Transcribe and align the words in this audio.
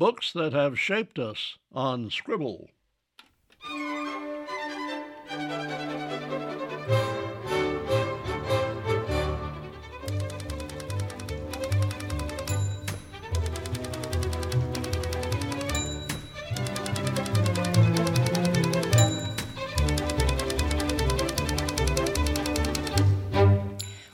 Books 0.00 0.32
That 0.32 0.54
Have 0.54 0.80
Shaped 0.80 1.18
Us 1.18 1.58
on 1.74 2.08
Scribble. 2.08 2.70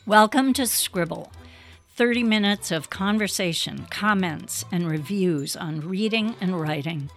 Welcome 0.04 0.52
to 0.54 0.66
Scribble 0.66 1.30
30 1.96 2.24
minutes 2.24 2.70
of 2.70 2.90
conversation, 2.90 3.86
comments, 3.88 4.66
and 4.70 4.86
reviews 4.86 5.56
on 5.56 5.80
reading 5.80 6.36
and 6.42 6.60
writing, 6.60 7.08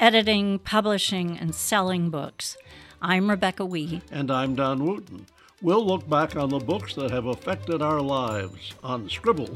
editing, 0.00 0.58
publishing, 0.58 1.38
and 1.38 1.54
selling 1.54 2.10
books. 2.10 2.56
I'm 3.00 3.30
Rebecca 3.30 3.64
Wee. 3.64 4.02
And 4.10 4.32
I'm 4.32 4.56
Don 4.56 4.84
Wooten. 4.84 5.26
We'll 5.62 5.86
look 5.86 6.10
back 6.10 6.34
on 6.34 6.48
the 6.48 6.58
books 6.58 6.96
that 6.96 7.12
have 7.12 7.26
affected 7.26 7.80
our 7.80 8.00
lives 8.00 8.74
on 8.82 9.08
Scribble. 9.08 9.54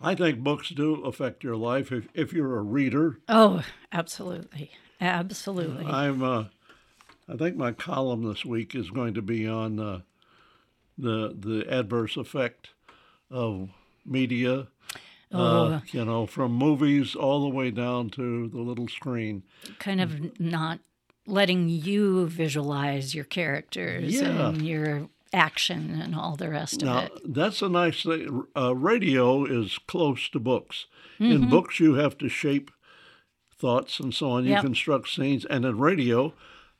I 0.00 0.14
think 0.14 0.38
books 0.40 0.70
do 0.70 1.02
affect 1.04 1.44
your 1.44 1.56
life 1.56 1.92
if, 1.92 2.08
if 2.14 2.32
you're 2.32 2.56
a 2.58 2.62
reader. 2.62 3.18
Oh, 3.28 3.62
absolutely. 3.92 4.70
Absolutely. 5.00 5.86
I'm 5.86 6.22
uh, 6.22 6.44
I 7.28 7.36
think 7.36 7.56
my 7.56 7.72
column 7.72 8.24
this 8.24 8.44
week 8.44 8.74
is 8.74 8.90
going 8.90 9.14
to 9.14 9.22
be 9.22 9.46
on 9.46 9.78
uh, 9.78 10.00
the 10.98 11.34
the 11.38 11.66
adverse 11.70 12.16
effect 12.16 12.70
of 13.30 13.70
media. 14.04 14.60
Uh, 14.60 14.66
Oh. 15.32 15.66
Uh, 15.74 15.80
you 15.92 16.04
know, 16.04 16.26
from 16.26 16.52
movies 16.52 17.14
all 17.14 17.42
the 17.42 17.54
way 17.54 17.70
down 17.70 18.10
to 18.10 18.48
the 18.48 18.58
little 18.58 18.88
screen. 18.88 19.44
kind 19.78 20.00
of 20.00 20.40
not 20.40 20.80
letting 21.24 21.68
you 21.68 22.26
visualize 22.26 23.14
your 23.14 23.24
characters 23.26 24.12
Yeah. 24.20 24.48
and 24.48 24.66
your 24.66 25.08
action 25.32 26.00
and 26.00 26.14
all 26.14 26.36
the 26.36 26.50
rest 26.50 26.82
Now, 26.82 26.98
of 26.98 27.04
it. 27.06 27.12
that's 27.34 27.62
a 27.62 27.68
nice 27.68 28.02
thing. 28.02 28.44
Uh, 28.56 28.74
radio 28.74 29.44
is 29.44 29.78
close 29.86 30.28
to 30.30 30.40
books. 30.40 30.86
Mm-hmm. 31.20 31.32
In 31.32 31.48
books, 31.48 31.78
you 31.80 31.94
have 31.94 32.16
to 32.18 32.28
shape 32.28 32.70
thoughts 33.58 34.00
and 34.00 34.12
so 34.14 34.30
on. 34.30 34.44
You 34.44 34.50
Yep. 34.52 34.62
construct 34.62 35.08
scenes. 35.08 35.44
And 35.44 35.64
in 35.64 35.78
radio, 35.78 36.32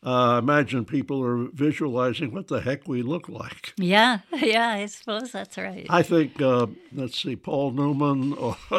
uh, 0.03 0.41
imagine 0.43 0.85
people 0.87 1.23
are 1.23 1.49
visualizing 1.53 2.33
what 2.33 2.49
the 2.49 2.61
heck 2.63 2.89
we 2.89 3.03
look 3.03 3.29
like. 3.29 3.75
Yeah, 3.77 4.21
yeah, 4.33 4.69
I 4.71 4.87
suppose 4.87 5.31
that's 5.31 5.57
right. 5.59 5.87
I 5.91 6.03
think, 6.03 6.41
uh, 6.41 6.67
let's 6.93 7.21
see, 7.21 7.37
Paul 7.37 7.73
Newman 7.73 8.33
or 8.33 8.57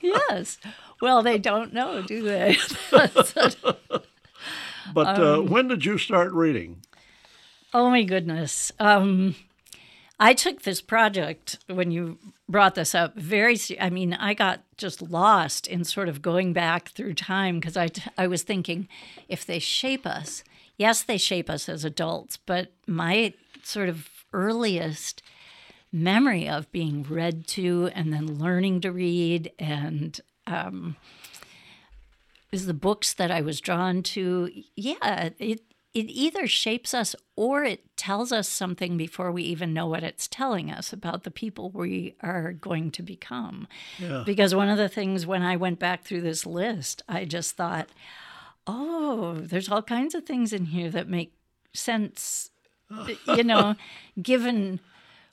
yes. 0.00 0.58
Well, 1.00 1.22
they 1.22 1.38
don't 1.38 1.72
know, 1.72 2.02
do 2.02 2.22
they? 2.22 2.56
But 4.94 5.18
uh, 5.18 5.38
when 5.40 5.68
did 5.68 5.84
you 5.86 5.96
start 5.96 6.32
reading? 6.32 6.82
Oh 7.74 7.90
my 7.90 8.02
goodness. 8.02 8.72
Um, 8.78 9.34
I 10.18 10.34
took 10.34 10.62
this 10.62 10.80
project 10.80 11.58
when 11.66 11.90
you 11.90 12.18
brought 12.48 12.74
this 12.74 12.94
up 12.94 13.16
very. 13.16 13.58
I 13.80 13.90
mean, 13.90 14.14
I 14.14 14.34
got 14.34 14.62
just 14.76 15.02
lost 15.02 15.66
in 15.66 15.84
sort 15.84 16.08
of 16.08 16.22
going 16.22 16.52
back 16.52 16.90
through 16.90 17.14
time 17.14 17.58
because 17.58 17.76
I, 17.76 17.88
I 18.16 18.26
was 18.26 18.42
thinking, 18.42 18.88
if 19.28 19.44
they 19.44 19.58
shape 19.58 20.06
us, 20.06 20.44
yes, 20.76 21.02
they 21.02 21.18
shape 21.18 21.50
us 21.50 21.68
as 21.68 21.84
adults, 21.84 22.36
but 22.36 22.72
my 22.86 23.34
sort 23.62 23.88
of 23.88 24.08
earliest 24.32 25.22
memory 25.92 26.48
of 26.48 26.70
being 26.72 27.02
read 27.02 27.46
to 27.46 27.90
and 27.94 28.12
then 28.12 28.38
learning 28.38 28.80
to 28.80 28.90
read 28.90 29.52
and 29.58 30.20
um, 30.46 30.96
is 32.50 32.66
the 32.66 32.74
books 32.74 33.12
that 33.14 33.30
I 33.30 33.40
was 33.40 33.60
drawn 33.60 34.02
to. 34.04 34.50
Yeah, 34.76 35.30
it 35.38 35.62
it 35.94 36.06
either 36.08 36.46
shapes 36.46 36.94
us 36.94 37.14
or 37.36 37.64
it 37.64 37.96
tells 37.96 38.32
us 38.32 38.48
something 38.48 38.96
before 38.96 39.30
we 39.30 39.42
even 39.42 39.74
know 39.74 39.86
what 39.86 40.02
it's 40.02 40.26
telling 40.26 40.70
us 40.70 40.92
about 40.92 41.24
the 41.24 41.30
people 41.30 41.70
we 41.70 42.14
are 42.22 42.52
going 42.52 42.90
to 42.92 43.02
become. 43.02 43.68
Yeah. 43.98 44.22
Because 44.24 44.54
one 44.54 44.70
of 44.70 44.78
the 44.78 44.88
things 44.88 45.26
when 45.26 45.42
I 45.42 45.56
went 45.56 45.78
back 45.78 46.04
through 46.04 46.22
this 46.22 46.46
list, 46.46 47.02
I 47.08 47.26
just 47.26 47.56
thought, 47.56 47.90
oh, 48.66 49.34
there's 49.40 49.68
all 49.68 49.82
kinds 49.82 50.14
of 50.14 50.24
things 50.24 50.52
in 50.52 50.66
here 50.66 50.90
that 50.90 51.08
make 51.08 51.34
sense, 51.74 52.50
you 53.26 53.44
know, 53.44 53.76
given 54.20 54.80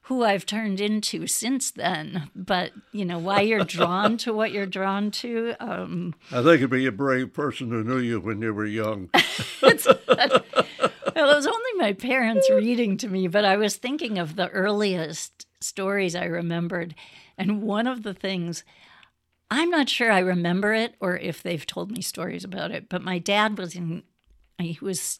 who 0.09 0.23
I've 0.23 0.47
turned 0.47 0.81
into 0.81 1.27
since 1.27 1.69
then. 1.69 2.31
But, 2.35 2.71
you 2.91 3.05
know, 3.05 3.19
why 3.19 3.41
you're 3.41 3.63
drawn 3.63 4.17
to 4.17 4.33
what 4.33 4.51
you're 4.51 4.65
drawn 4.65 5.11
to. 5.11 5.53
Um, 5.59 6.15
I 6.31 6.41
think 6.41 6.55
it'd 6.55 6.71
be 6.71 6.87
a 6.87 6.91
brave 6.91 7.31
person 7.31 7.69
who 7.69 7.83
knew 7.83 7.99
you 7.99 8.19
when 8.19 8.41
you 8.41 8.51
were 8.51 8.65
young. 8.65 9.11
well, 9.61 9.71
it 9.71 11.15
was 11.15 11.45
only 11.45 11.73
my 11.75 11.93
parents 11.93 12.49
reading 12.49 12.97
to 12.97 13.07
me, 13.07 13.27
but 13.27 13.45
I 13.45 13.55
was 13.55 13.75
thinking 13.75 14.17
of 14.17 14.35
the 14.35 14.49
earliest 14.49 15.45
stories 15.61 16.15
I 16.15 16.25
remembered. 16.25 16.95
And 17.37 17.61
one 17.61 17.85
of 17.85 18.01
the 18.01 18.15
things, 18.15 18.63
I'm 19.51 19.69
not 19.69 19.89
sure 19.89 20.11
I 20.11 20.19
remember 20.19 20.73
it 20.73 20.95
or 20.99 21.17
if 21.17 21.43
they've 21.43 21.67
told 21.67 21.91
me 21.91 22.01
stories 22.01 22.43
about 22.43 22.71
it, 22.71 22.89
but 22.89 23.03
my 23.03 23.19
dad 23.19 23.59
was 23.59 23.75
in, 23.75 24.01
he 24.57 24.79
was 24.81 25.19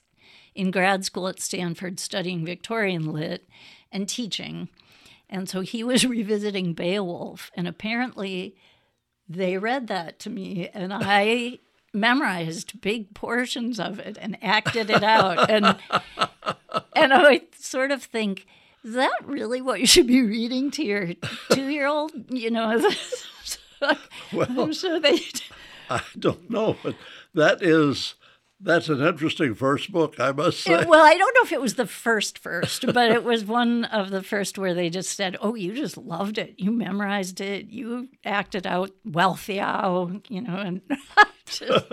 in 0.55 0.71
grad 0.71 1.05
school 1.05 1.27
at 1.27 1.39
Stanford 1.39 1.99
studying 1.99 2.45
Victorian 2.45 3.11
lit 3.11 3.47
and 3.91 4.07
teaching. 4.07 4.69
And 5.29 5.47
so 5.47 5.61
he 5.61 5.83
was 5.83 6.05
revisiting 6.05 6.73
Beowulf. 6.73 7.51
And 7.55 7.67
apparently 7.67 8.55
they 9.27 9.57
read 9.57 9.87
that 9.87 10.19
to 10.19 10.29
me 10.29 10.69
and 10.73 10.93
I 10.93 11.59
memorized 11.93 12.81
big 12.81 13.13
portions 13.13 13.79
of 13.79 13.99
it 13.99 14.17
and 14.19 14.37
acted 14.41 14.89
it 14.89 15.03
out. 15.03 15.49
And 15.49 15.65
and 16.95 17.13
I 17.13 17.41
sort 17.57 17.91
of 17.91 18.03
think, 18.03 18.45
is 18.83 18.93
that 18.93 19.17
really 19.25 19.61
what 19.61 19.79
you 19.79 19.87
should 19.87 20.07
be 20.07 20.21
reading 20.21 20.71
to 20.71 20.83
your 20.83 21.13
two 21.51 21.67
year 21.67 21.87
old? 21.87 22.11
You 22.29 22.51
know, 22.51 22.81
well, 24.33 24.47
I'm 24.57 24.73
sure 24.73 24.99
they 24.99 25.19
I 25.89 26.01
don't 26.17 26.49
know, 26.49 26.77
but 26.83 26.95
that 27.33 27.61
is 27.63 28.16
that's 28.62 28.90
an 28.90 29.02
interesting 29.02 29.56
first 29.56 29.92
book, 29.92 30.20
I 30.20 30.31
must 30.31 30.68
uh, 30.68 30.78
say. 30.78 30.81
It- 30.81 30.88
well, 30.90 31.06
I 31.06 31.16
don't 31.18 31.34
know 31.36 31.42
if 31.44 31.52
it 31.53 31.62
was 31.62 31.75
the 31.75 31.86
first 32.06 32.38
first, 32.40 32.86
but 32.94 33.12
it 33.12 33.24
was 33.24 33.46
one 33.46 33.86
of 33.86 34.09
the 34.12 34.22
first 34.24 34.58
where 34.58 34.74
they 34.74 34.90
just 34.90 35.16
said, 35.16 35.38
"Oh, 35.42 35.56
you 35.56 35.74
just 35.74 35.97
loved 35.97 36.38
it. 36.38 36.56
You 36.58 36.72
memorized 36.72 37.40
it. 37.42 37.68
You 37.68 38.09
acted 38.25 38.68
out 38.68 38.92
Wealhtheow, 39.08 40.24
you 40.30 40.42
know." 40.42 40.56
And 40.58 40.81
just, 41.46 41.86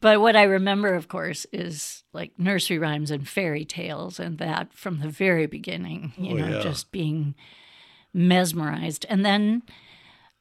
but 0.00 0.20
what 0.20 0.36
I 0.36 0.42
remember, 0.44 0.94
of 0.94 1.08
course, 1.08 1.46
is 1.52 2.02
like 2.12 2.32
nursery 2.38 2.78
rhymes 2.78 3.10
and 3.10 3.28
fairy 3.28 3.64
tales, 3.64 4.18
and 4.18 4.38
that 4.38 4.72
from 4.72 4.98
the 5.00 5.08
very 5.08 5.46
beginning, 5.46 6.12
oh, 6.18 6.22
you 6.22 6.30
Oh, 6.32 6.36
know, 6.36 6.56
yeah. 6.56 6.62
just 6.62 6.90
being 6.92 7.34
mesmerized, 8.12 9.06
and 9.08 9.24
then. 9.24 9.62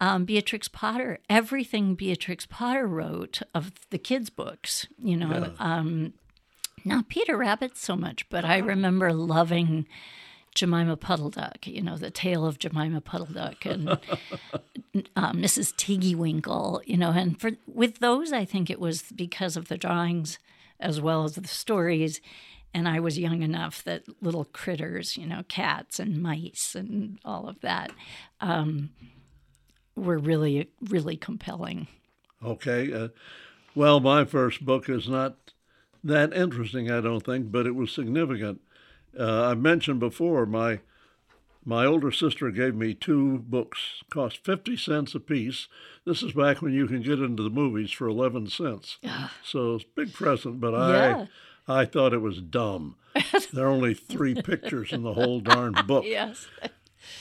Um, 0.01 0.25
Beatrix 0.25 0.67
Potter, 0.67 1.19
everything 1.29 1.93
Beatrix 1.93 2.47
Potter 2.47 2.87
wrote 2.87 3.43
of 3.53 3.71
the 3.91 3.99
kids' 3.99 4.31
books, 4.31 4.87
you 4.97 5.15
know, 5.15 5.53
um, 5.59 6.13
not 6.83 7.07
Peter 7.07 7.37
Rabbit 7.37 7.77
so 7.77 7.95
much, 7.95 8.27
but 8.29 8.43
I 8.43 8.57
remember 8.57 9.13
loving 9.13 9.85
Jemima 10.55 10.97
Puddle 10.97 11.29
Duck, 11.29 11.67
you 11.67 11.83
know, 11.83 11.97
the 11.97 12.09
tale 12.09 12.47
of 12.47 12.57
Jemima 12.57 12.99
Puddle 13.01 13.27
Duck 13.27 13.63
and 13.63 13.89
um, 15.15 15.37
Mrs. 15.37 15.75
Tiggy 15.77 16.15
Winkle, 16.15 16.81
you 16.85 16.97
know, 16.97 17.11
and 17.11 17.39
for 17.39 17.51
with 17.67 17.99
those, 17.99 18.33
I 18.33 18.43
think 18.43 18.71
it 18.71 18.79
was 18.79 19.03
because 19.15 19.55
of 19.55 19.67
the 19.67 19.77
drawings 19.77 20.39
as 20.79 20.99
well 20.99 21.23
as 21.23 21.35
the 21.35 21.47
stories. 21.47 22.19
And 22.73 22.87
I 22.87 22.99
was 22.99 23.19
young 23.19 23.43
enough 23.43 23.83
that 23.83 24.03
little 24.21 24.45
critters, 24.45 25.15
you 25.15 25.27
know, 25.27 25.43
cats 25.47 25.99
and 25.99 26.23
mice 26.23 26.73
and 26.73 27.19
all 27.23 27.47
of 27.47 27.59
that, 27.61 27.91
um, 28.39 28.91
were 29.95 30.17
really, 30.17 30.69
really 30.89 31.17
compelling. 31.17 31.87
Okay. 32.43 32.91
Uh, 32.93 33.09
well, 33.75 33.99
my 33.99 34.25
first 34.25 34.65
book 34.65 34.89
is 34.89 35.07
not 35.07 35.35
that 36.03 36.33
interesting, 36.33 36.89
I 36.91 37.01
don't 37.01 37.25
think, 37.25 37.51
but 37.51 37.65
it 37.67 37.75
was 37.75 37.91
significant. 37.91 38.61
Uh, 39.17 39.47
I 39.47 39.53
mentioned 39.55 39.99
before 39.99 40.45
my 40.45 40.79
my 41.63 41.85
older 41.85 42.11
sister 42.11 42.49
gave 42.49 42.73
me 42.73 42.95
two 42.95 43.37
books, 43.39 44.01
cost 44.09 44.43
fifty 44.43 44.75
cents 44.75 45.13
apiece. 45.13 45.67
This 46.05 46.23
is 46.23 46.31
back 46.33 46.61
when 46.61 46.73
you 46.73 46.87
can 46.87 47.03
get 47.03 47.19
into 47.19 47.43
the 47.43 47.49
movies 47.51 47.91
for 47.91 48.07
eleven 48.07 48.47
cents. 48.47 48.97
So 49.43 49.75
it's 49.75 49.83
a 49.83 49.87
big 49.95 50.13
present, 50.13 50.59
but 50.59 50.71
Yeah. 50.71 51.25
I 51.67 51.81
I 51.81 51.85
thought 51.85 52.13
it 52.13 52.21
was 52.21 52.41
dumb. 52.41 52.95
there 53.53 53.65
are 53.67 53.69
only 53.69 53.93
three 53.93 54.33
pictures 54.41 54.91
in 54.91 55.03
the 55.03 55.13
whole 55.13 55.39
darn 55.39 55.73
book. 55.85 56.05
Yes. 56.07 56.47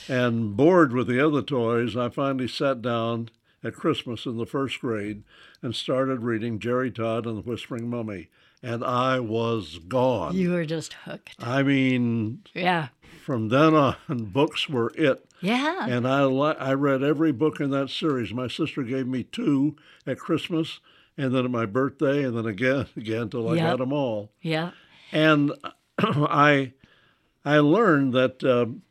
And 0.07 0.55
bored 0.57 0.93
with 0.93 1.07
the 1.07 1.25
other 1.25 1.41
toys, 1.41 1.95
I 1.97 2.09
finally 2.09 2.47
sat 2.47 2.81
down 2.81 3.29
at 3.63 3.73
Christmas 3.75 4.25
in 4.25 4.37
the 4.37 4.45
first 4.45 4.79
grade 4.81 5.23
and 5.61 5.75
started 5.75 6.21
reading 6.23 6.59
Jerry 6.59 6.89
Todd 6.91 7.25
and 7.25 7.37
the 7.37 7.41
Whispering 7.49 7.89
Mummy. 7.89 8.29
And 8.63 8.83
I 8.83 9.19
was 9.19 9.79
gone. 9.87 10.35
You 10.35 10.51
were 10.51 10.65
just 10.65 10.93
hooked. 10.93 11.35
I 11.39 11.63
mean, 11.63 12.41
Yeah. 12.53 12.89
from 13.25 13.49
then 13.49 13.73
on, 13.73 13.95
books 14.09 14.69
were 14.69 14.91
it. 14.95 15.25
Yeah. 15.41 15.87
And 15.87 16.07
I, 16.07 16.25
li- 16.25 16.55
I 16.59 16.73
read 16.73 17.01
every 17.01 17.31
book 17.31 17.59
in 17.59 17.71
that 17.71 17.89
series. 17.89 18.31
My 18.33 18.47
sister 18.47 18.83
gave 18.83 19.07
me 19.07 19.23
two 19.23 19.75
at 20.05 20.19
Christmas, 20.19 20.79
and 21.17 21.33
then 21.33 21.45
at 21.45 21.51
my 21.51 21.65
birthday, 21.65 22.23
and 22.23 22.37
then 22.37 22.45
again, 22.45 22.85
again, 22.95 23.29
till 23.29 23.49
I 23.49 23.55
Yep. 23.55 23.63
got 23.71 23.77
them 23.79 23.93
all. 23.93 24.31
yeah. 24.41 24.71
And 25.11 25.51
I, 25.99 26.73
I 27.43 27.57
learned 27.59 28.13
that 28.13 28.43
um, 28.43 28.83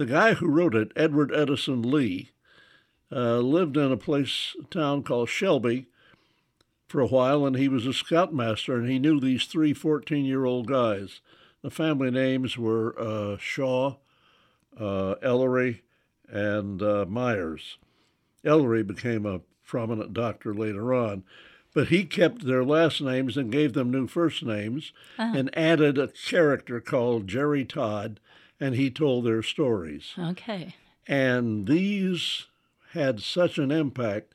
the 0.00 0.06
guy 0.06 0.32
who 0.32 0.48
wrote 0.48 0.74
it, 0.74 0.92
Edward 0.96 1.30
Edson 1.30 1.82
Lee, 1.82 2.30
uh, 3.12 3.36
lived 3.36 3.76
in 3.76 3.92
a 3.92 3.98
place, 3.98 4.56
a 4.58 4.64
town 4.64 5.02
called 5.02 5.28
Shelby, 5.28 5.88
for 6.88 7.02
a 7.02 7.06
while, 7.06 7.44
and 7.44 7.54
he 7.54 7.68
was 7.68 7.86
a 7.86 7.92
scoutmaster, 7.92 8.76
and 8.76 8.88
he 8.88 8.98
knew 8.98 9.20
these 9.20 9.44
three 9.44 9.74
14-year-old 9.74 10.66
guys. 10.66 11.20
The 11.60 11.68
family 11.68 12.10
names 12.10 12.56
were 12.56 12.98
uh, 12.98 13.36
Shaw, 13.36 13.96
uh, 14.80 15.16
Ellery, 15.20 15.82
and 16.30 16.80
uh, 16.80 17.04
Myers. 17.06 17.76
Ellery 18.42 18.82
became 18.82 19.26
a 19.26 19.42
prominent 19.66 20.14
doctor 20.14 20.54
later 20.54 20.94
on, 20.94 21.24
but 21.74 21.88
he 21.88 22.04
kept 22.04 22.46
their 22.46 22.64
last 22.64 23.02
names 23.02 23.36
and 23.36 23.52
gave 23.52 23.74
them 23.74 23.90
new 23.90 24.06
first 24.06 24.42
names 24.42 24.94
and 25.36 25.54
added 25.54 25.98
a 25.98 26.08
character 26.08 26.80
called 26.80 27.28
Jerry 27.28 27.66
Todd, 27.66 28.18
and 28.60 28.74
he 28.74 28.90
told 28.90 29.24
their 29.24 29.42
stories. 29.42 30.12
Okay. 30.18 30.74
And 31.08 31.66
these 31.66 32.46
had 32.92 33.20
such 33.20 33.58
an 33.58 33.70
impact 33.70 34.34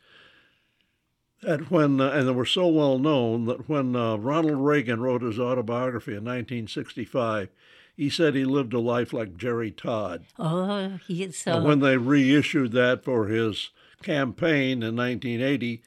that 1.42 1.70
when, 1.70 2.02
uh, 2.02 2.10
and 2.10 2.28
they 2.28 2.32
were 2.34 2.46
so 2.46 2.68
well 2.68 2.98
known 2.98 3.46
that 3.46 3.70
when 3.70 3.96
uh, 3.96 4.16
Ronald 4.16 4.66
Reagan 4.66 5.00
wrote 5.00 5.22
his 5.22 5.40
autobiography 5.40 6.12
in 6.12 6.24
1965, 6.24 7.50
he 7.96 8.10
said 8.10 8.36
he 8.36 8.46
lived 8.46 8.74
a 8.74 8.80
life 8.80 9.14
like 9.14 9.38
Jerry 9.38 9.72
Todd. 9.72 10.26
Oh, 10.40 11.00
he 11.08 11.32
so. 11.32 11.58
And 11.58 11.66
when 11.66 11.80
they 11.80 11.98
reissued 11.98 12.72
that 12.74 13.06
for 13.06 13.28
his 13.28 13.70
campaign 14.02 14.84
in 14.84 14.96
1980, 14.96 15.82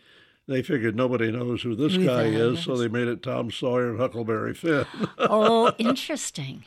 they 0.46 0.62
figured 0.62 0.96
nobody 0.96 1.30
knows 1.30 1.62
who 1.62 1.74
this 1.74 1.96
guy 1.98 2.24
is, 2.24 2.64
so 2.64 2.76
they 2.76 2.88
made 2.88 3.08
it 3.08 3.22
Tom 3.22 3.50
Sawyer 3.50 3.90
and 3.90 4.00
Huckleberry 4.00 4.54
Finn. 4.54 4.86
oh, 5.18 5.72
interesting. 5.78 6.64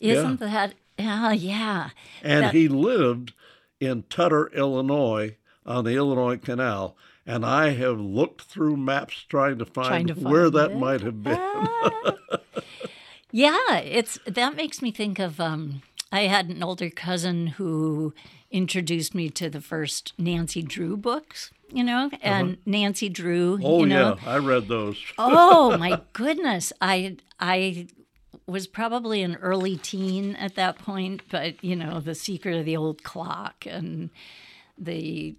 Isn't 0.00 0.40
that? 0.40 0.74
Yeah, 0.98 1.32
yeah. 1.32 1.90
and 2.22 2.44
That- 2.44 2.54
he 2.54 2.68
lived 2.68 3.32
in 3.80 4.04
Tutter, 4.08 4.46
Illinois, 4.54 5.36
on 5.66 5.84
the 5.84 5.92
Illinois 5.96 6.36
Canal. 6.36 6.96
And 7.26 7.44
I 7.44 7.70
have 7.70 7.98
looked 7.98 8.42
through 8.42 8.76
maps 8.76 9.24
trying 9.28 9.58
to 9.58 9.64
find, 9.64 9.88
Trying 9.88 10.06
to 10.08 10.14
where 10.14 10.50
find 10.50 10.54
that 10.54 10.76
might 10.78 11.00
have 11.00 11.22
been. 11.22 11.38
Ah. 11.40 11.90
yeah, 13.30 13.76
it's 13.78 14.18
that 14.26 14.54
makes 14.56 14.82
me 14.82 14.90
think 14.90 15.18
of. 15.18 15.40
Um, 15.40 15.82
I 16.12 16.22
had 16.22 16.48
an 16.48 16.62
older 16.62 16.90
cousin 16.90 17.48
who 17.48 18.12
introduced 18.50 19.14
me 19.14 19.30
to 19.30 19.48
the 19.50 19.60
first 19.60 20.12
Nancy 20.18 20.62
Drew 20.62 20.96
books. 20.96 21.50
You 21.72 21.82
know, 21.82 22.10
and 22.22 22.58
Nancy 22.66 23.08
Drew. 23.08 23.54
Uh-huh. 23.54 23.66
oh, 23.66 23.80
you 23.80 23.86
know, 23.86 24.16
yeah, 24.22 24.30
I 24.30 24.38
read 24.38 24.68
those. 24.68 25.02
oh 25.18 25.76
my 25.78 26.00
goodness 26.12 26.72
i 26.80 27.16
i 27.40 27.86
was 28.46 28.66
probably 28.66 29.22
an 29.22 29.36
early 29.36 29.76
teen 29.76 30.36
at 30.36 30.54
that 30.54 30.78
point 30.78 31.22
but 31.30 31.62
you 31.62 31.74
know 31.74 32.00
the 32.00 32.14
secret 32.14 32.56
of 32.58 32.64
the 32.64 32.76
old 32.76 33.02
clock 33.02 33.66
and 33.66 34.10
the 34.78 35.34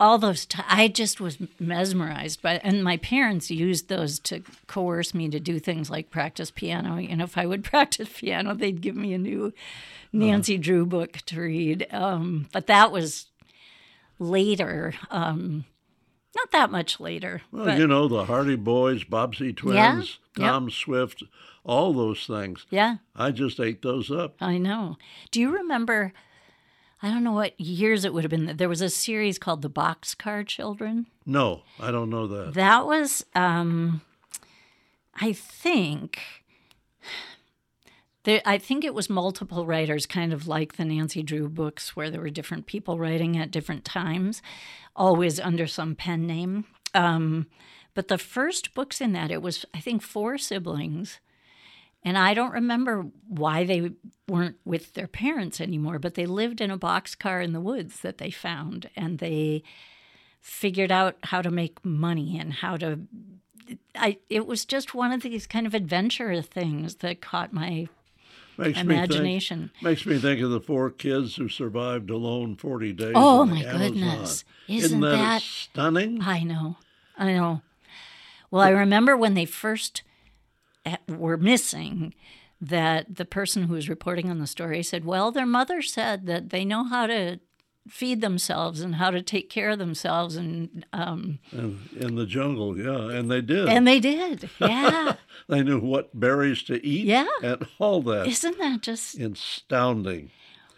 all 0.00 0.18
those 0.18 0.44
t- 0.44 0.60
i 0.68 0.88
just 0.88 1.20
was 1.20 1.38
mesmerized 1.60 2.42
by 2.42 2.54
and 2.64 2.82
my 2.82 2.96
parents 2.96 3.50
used 3.50 3.88
those 3.88 4.18
to 4.18 4.42
coerce 4.66 5.14
me 5.14 5.28
to 5.28 5.38
do 5.38 5.58
things 5.58 5.88
like 5.88 6.10
practice 6.10 6.50
piano. 6.50 6.96
You 6.96 7.16
know 7.16 7.24
if 7.24 7.38
i 7.38 7.46
would 7.46 7.64
practice 7.72 8.08
piano 8.08 8.54
they'd 8.54 8.80
give 8.80 8.96
me 8.96 9.14
a 9.14 9.18
new 9.18 9.52
nancy 10.12 10.58
drew 10.58 10.86
book 10.86 11.18
to 11.26 11.40
read. 11.40 11.86
Um, 11.92 12.48
but 12.52 12.66
that 12.68 12.92
was 12.92 13.26
later 14.18 14.94
um, 15.10 15.64
not 16.36 16.50
that 16.52 16.70
much 16.70 16.98
later 17.00 17.42
Well, 17.52 17.64
but 17.66 17.78
you 17.78 17.86
know, 17.86 18.08
the 18.08 18.24
Hardy 18.24 18.56
Boys, 18.56 19.04
Bobsey 19.04 19.56
Twins, 19.56 19.74
Yeah, 19.76 19.98
yep. 20.44 20.50
Tom 20.52 20.70
Swift, 20.70 21.22
all 21.64 21.92
those 21.92 22.26
things. 22.26 22.66
yeah 22.70 22.96
I 23.14 23.30
just 23.30 23.60
ate 23.60 23.82
those 23.82 24.10
up. 24.10 24.36
I 24.40 24.58
know. 24.58 24.96
Do 25.30 25.40
you 25.40 25.50
remember? 25.50 26.12
I 27.02 27.08
don't 27.10 27.22
know 27.24 27.32
what 27.32 27.58
years 27.60 28.04
it 28.06 28.14
would 28.14 28.24
have 28.24 28.30
been. 28.30 28.56
There 28.56 28.68
was 28.68 28.80
a 28.80 28.88
series 28.88 29.38
called 29.38 29.60
The 29.60 29.68
Boxcar 29.68 30.46
Children. 30.46 31.06
No, 31.26 31.62
I 31.78 31.90
don't 31.90 32.08
know 32.08 32.26
that. 32.26 32.54
That 32.54 32.86
was, 32.86 33.26
um, 33.34 34.00
I 35.20 35.32
think, 35.34 36.18
there, 38.24 38.40
I 38.46 38.56
think 38.56 38.84
it 38.84 38.94
was 38.94 39.10
multiple 39.10 39.66
writers, 39.66 40.06
kind 40.06 40.32
of 40.32 40.48
like 40.48 40.76
the 40.76 40.84
Nancy 40.86 41.22
Drew 41.22 41.48
books, 41.48 41.94
where 41.94 42.10
there 42.10 42.22
were 42.22 42.30
different 42.30 42.64
people 42.66 42.98
writing 42.98 43.36
at 43.36 43.50
different 43.50 43.84
times, 43.84 44.40
always 44.96 45.40
under 45.40 45.66
some 45.66 45.94
pen 45.94 46.26
name. 46.26 46.64
Um, 46.94 47.46
but 47.94 48.08
the 48.08 48.18
first 48.18 48.74
books 48.74 49.00
in 49.00 49.12
that, 49.12 49.30
it 49.30 49.42
was, 49.42 49.64
I 49.72 49.80
think, 49.80 50.02
four 50.02 50.38
siblings. 50.38 51.20
And 52.02 52.18
I 52.18 52.34
don't 52.34 52.52
remember 52.52 53.06
why 53.26 53.64
they 53.64 53.92
weren't 54.28 54.56
with 54.64 54.94
their 54.94 55.06
parents 55.06 55.60
anymore, 55.60 55.98
but 55.98 56.14
they 56.14 56.26
lived 56.26 56.60
in 56.60 56.70
a 56.70 56.78
boxcar 56.78 57.42
in 57.42 57.52
the 57.52 57.60
woods 57.60 58.00
that 58.00 58.18
they 58.18 58.30
found. 58.30 58.90
And 58.94 59.18
they 59.18 59.62
figured 60.40 60.92
out 60.92 61.16
how 61.22 61.40
to 61.40 61.50
make 61.50 61.84
money 61.84 62.38
and 62.38 62.52
how 62.52 62.76
to. 62.76 63.00
I, 63.94 64.18
it 64.28 64.46
was 64.46 64.66
just 64.66 64.94
one 64.94 65.12
of 65.12 65.22
these 65.22 65.46
kind 65.46 65.66
of 65.66 65.72
adventure 65.72 66.42
things 66.42 66.96
that 66.96 67.22
caught 67.22 67.52
my 67.54 67.88
Makes 68.56 68.80
imagination. 68.80 69.60
Me 69.60 69.66
think, 69.68 69.82
makes 69.82 70.06
me 70.06 70.18
think 70.18 70.40
of 70.42 70.50
the 70.50 70.60
four 70.60 70.90
kids 70.90 71.36
who 71.36 71.48
survived 71.48 72.10
alone 72.10 72.56
40 72.56 72.92
days. 72.92 73.12
Oh, 73.14 73.44
my 73.44 73.58
Amazon. 73.62 73.78
goodness. 73.80 74.44
Isn't, 74.68 74.84
Isn't 74.84 75.00
that, 75.00 75.10
that- 75.16 75.42
stunning? 75.42 76.20
I 76.22 76.42
know. 76.42 76.76
I 77.18 77.32
know. 77.32 77.62
Well, 78.50 78.62
I 78.62 78.70
remember 78.70 79.16
when 79.16 79.34
they 79.34 79.44
first 79.46 80.02
eh, 80.86 80.96
were 81.08 81.36
missing 81.36 82.14
that 82.60 83.16
the 83.16 83.24
person 83.24 83.64
who 83.64 83.74
was 83.74 83.88
reporting 83.88 84.30
on 84.30 84.38
the 84.38 84.46
story 84.46 84.82
said, 84.82 85.04
Well, 85.04 85.30
their 85.32 85.46
mother 85.46 85.82
said 85.82 86.26
that 86.26 86.50
they 86.50 86.64
know 86.64 86.84
how 86.84 87.06
to 87.06 87.40
feed 87.88 88.20
themselves 88.20 88.80
and 88.80 88.94
how 88.94 89.10
to 89.10 89.20
take 89.22 89.50
care 89.50 89.70
of 89.70 89.78
themselves. 89.78 90.36
And, 90.36 90.86
um, 90.92 91.38
in, 91.52 91.80
in 91.96 92.14
the 92.14 92.26
jungle, 92.26 92.78
yeah, 92.78 93.16
and 93.16 93.30
they 93.30 93.40
did. 93.42 93.68
and 93.68 93.86
they 93.86 94.00
did. 94.00 94.48
Yeah. 94.60 95.16
they 95.48 95.62
knew 95.62 95.80
what 95.80 96.18
berries 96.18 96.62
to 96.64 96.84
eat 96.86 97.04
Yeah. 97.06 97.26
and 97.42 97.66
all 97.78 98.00
that. 98.02 98.26
Isn't 98.26 98.58
that 98.58 98.80
just 98.82 99.18
Astounding. 99.18 100.30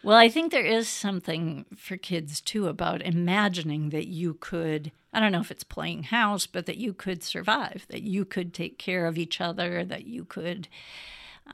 Well, 0.02 0.16
I 0.16 0.28
think 0.28 0.52
there 0.52 0.64
is 0.64 0.88
something 0.88 1.64
for 1.76 1.97
kids 1.97 2.40
too 2.40 2.69
about 2.69 3.02
imagining 3.02 3.90
that 3.90 4.07
you 4.07 4.35
could, 4.35 4.92
I 5.12 5.19
don't 5.19 5.33
know 5.33 5.40
if 5.40 5.50
it's 5.50 5.64
playing 5.64 6.04
house, 6.04 6.47
but 6.47 6.66
that 6.66 6.76
you 6.76 6.92
could 6.92 7.25
survive, 7.25 7.87
that 7.88 8.02
you 8.02 8.25
could 8.25 8.54
take 8.54 8.78
care 8.78 9.07
of 9.07 9.19
each 9.19 9.40
other, 9.40 9.85
that 9.85 10.07
you 10.07 10.25
could 10.25 10.69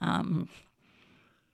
um, 0.03 0.50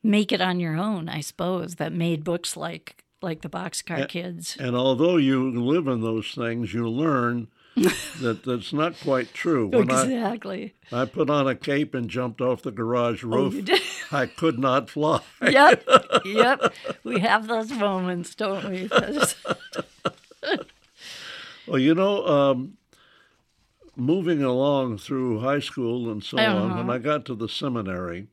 make 0.02 0.32
it 0.32 0.40
on 0.40 0.58
your 0.58 0.76
own, 0.76 1.08
I 1.08 1.20
suppose, 1.20 1.76
that 1.76 1.92
made 1.92 2.24
books 2.24 2.56
like 2.56 3.04
like 3.20 3.42
the 3.42 3.48
Boxcar 3.48 4.08
Kids. 4.08 4.56
And 4.60 4.76
although 4.76 5.16
you 5.16 5.50
live 5.50 5.86
in 5.88 6.00
those 6.00 6.32
things, 6.34 6.72
you 6.74 6.88
learn 6.88 7.48
that 8.20 8.42
that's 8.44 8.72
not 8.72 8.98
quite 9.00 9.32
true. 9.34 9.68
When 9.68 9.82
exactly. 9.90 10.74
I, 10.92 11.02
I 11.02 11.04
put 11.04 11.30
on 11.30 11.46
a 11.46 11.54
cape 11.54 11.94
and 11.94 12.08
jumped 12.10 12.40
off 12.40 12.62
the 12.62 12.70
garage 12.72 13.22
roof, 13.22 13.52
Oh, 13.52 13.56
you 13.56 13.62
did. 13.62 13.82
I 14.12 14.26
could 14.26 14.58
not 14.58 14.90
fly. 14.90 15.20
yep. 15.42 15.84
Yep. 16.24 16.74
We 17.04 17.20
have 17.20 17.46
those 17.46 17.70
moments, 17.70 18.34
don't 18.34 18.68
we? 18.70 18.88
Well, 21.66 21.78
you 21.78 21.94
know, 21.94 22.26
um, 22.26 22.78
moving 23.96 24.42
along 24.42 24.98
through 24.98 25.40
high 25.40 25.60
school 25.60 26.10
and 26.10 26.22
so 26.24 26.38
on, 26.38 26.70
when 26.70 26.78
Uh-huh. 26.80 26.92
I 26.92 26.98
got 26.98 27.24
to 27.26 27.34
the 27.34 27.48
seminary, 27.48 28.28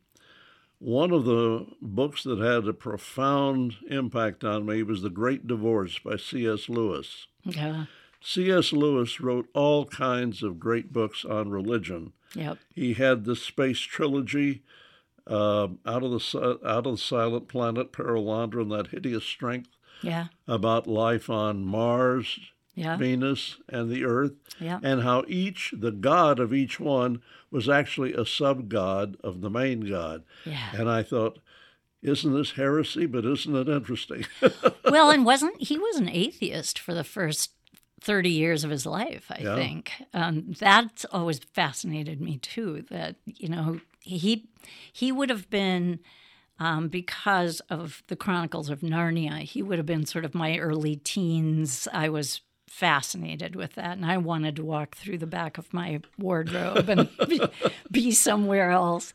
one 0.85 1.11
of 1.11 1.25
the 1.25 1.65
books 1.81 2.23
that 2.23 2.37
had 2.37 2.67
a 2.67 2.73
profound 2.73 3.75
impact 3.89 4.43
on 4.43 4.65
me 4.67 4.83
was 4.83 5.01
The 5.01 5.09
Great 5.09 5.47
Divorce 5.47 5.97
by 5.97 6.15
C.S. 6.17 6.69
Lewis. 6.69 7.25
yeah. 7.43 7.85
C.S. 8.21 8.71
Lewis 8.71 9.19
wrote 9.19 9.47
all 9.53 9.85
kinds 9.85 10.41
of 10.43 10.59
great 10.59 10.91
books 10.93 11.25
on 11.25 11.49
religion. 11.49 12.13
Yep. 12.35 12.57
He 12.73 12.93
had 12.93 13.23
the 13.25 13.35
space 13.35 13.79
trilogy, 13.79 14.63
uh, 15.27 15.67
out 15.85 16.03
of 16.03 16.11
the 16.11 16.59
out 16.65 16.85
of 16.85 16.93
the 16.93 16.97
silent 16.97 17.47
planet, 17.47 17.91
Perelandra, 17.91 18.61
and 18.61 18.71
that 18.71 18.87
hideous 18.87 19.23
strength 19.23 19.69
Yeah. 20.03 20.27
about 20.47 20.85
life 20.87 21.29
on 21.29 21.65
Mars, 21.65 22.39
Yeah. 22.75 22.97
Venus, 22.97 23.57
and 23.69 23.89
the 23.89 24.03
Earth, 24.03 24.33
Yeah. 24.59 24.79
and 24.83 25.01
how 25.03 25.23
each 25.27 25.73
the 25.77 25.91
god 25.91 26.39
of 26.39 26.53
each 26.53 26.79
one 26.79 27.21
was 27.49 27.69
actually 27.69 28.13
a 28.13 28.25
sub 28.25 28.67
god 28.69 29.15
of 29.23 29.41
the 29.41 29.49
main 29.49 29.81
god. 29.89 30.23
Yeah. 30.45 30.69
And 30.73 30.89
I 30.89 31.01
thought, 31.01 31.39
isn't 32.01 32.33
this 32.33 32.51
heresy? 32.51 33.05
But 33.05 33.25
isn't 33.25 33.55
it 33.55 33.69
interesting? 33.69 34.25
well, 34.91 35.09
and 35.09 35.25
wasn't 35.25 35.61
he 35.61 35.77
was 35.77 35.95
an 35.97 36.09
atheist 36.09 36.77
for 36.77 36.93
the 36.93 37.03
first 37.05 37.51
30 38.01 38.29
years 38.29 38.63
of 38.63 38.69
his 38.69 38.85
life, 38.85 39.25
I 39.31 39.39
Yeah. 39.41 39.55
think. 39.55 39.91
Um, 40.13 40.53
that's 40.59 41.05
always 41.05 41.39
fascinated 41.39 42.19
me 42.21 42.37
too. 42.37 42.83
That 42.91 43.15
you 43.25 43.47
know 43.49 43.79
he 44.01 44.49
he 44.91 45.11
would 45.13 45.29
have 45.29 45.49
been 45.49 45.99
um, 46.59 46.87
because 46.89 47.61
of 47.69 48.03
the 48.07 48.15
Chronicles 48.15 48.69
of 48.69 48.81
Narnia. 48.81 49.39
He 49.39 49.63
would 49.63 49.77
have 49.79 49.85
been 49.87 50.05
sort 50.05 50.25
of 50.25 50.35
my 50.35 50.57
early 50.57 50.97
teens. 50.97 51.87
I 51.93 52.09
was 52.09 52.41
fascinated 52.67 53.55
with 53.55 53.73
that, 53.75 53.97
and 53.97 54.05
I 54.05 54.17
wanted 54.17 54.55
to 54.57 54.65
walk 54.65 54.95
through 54.95 55.17
the 55.19 55.27
back 55.27 55.57
of 55.57 55.73
my 55.73 56.01
wardrobe 56.17 56.89
and 56.89 57.09
be, 57.29 57.41
be 57.91 58.11
somewhere 58.11 58.71
else. 58.71 59.13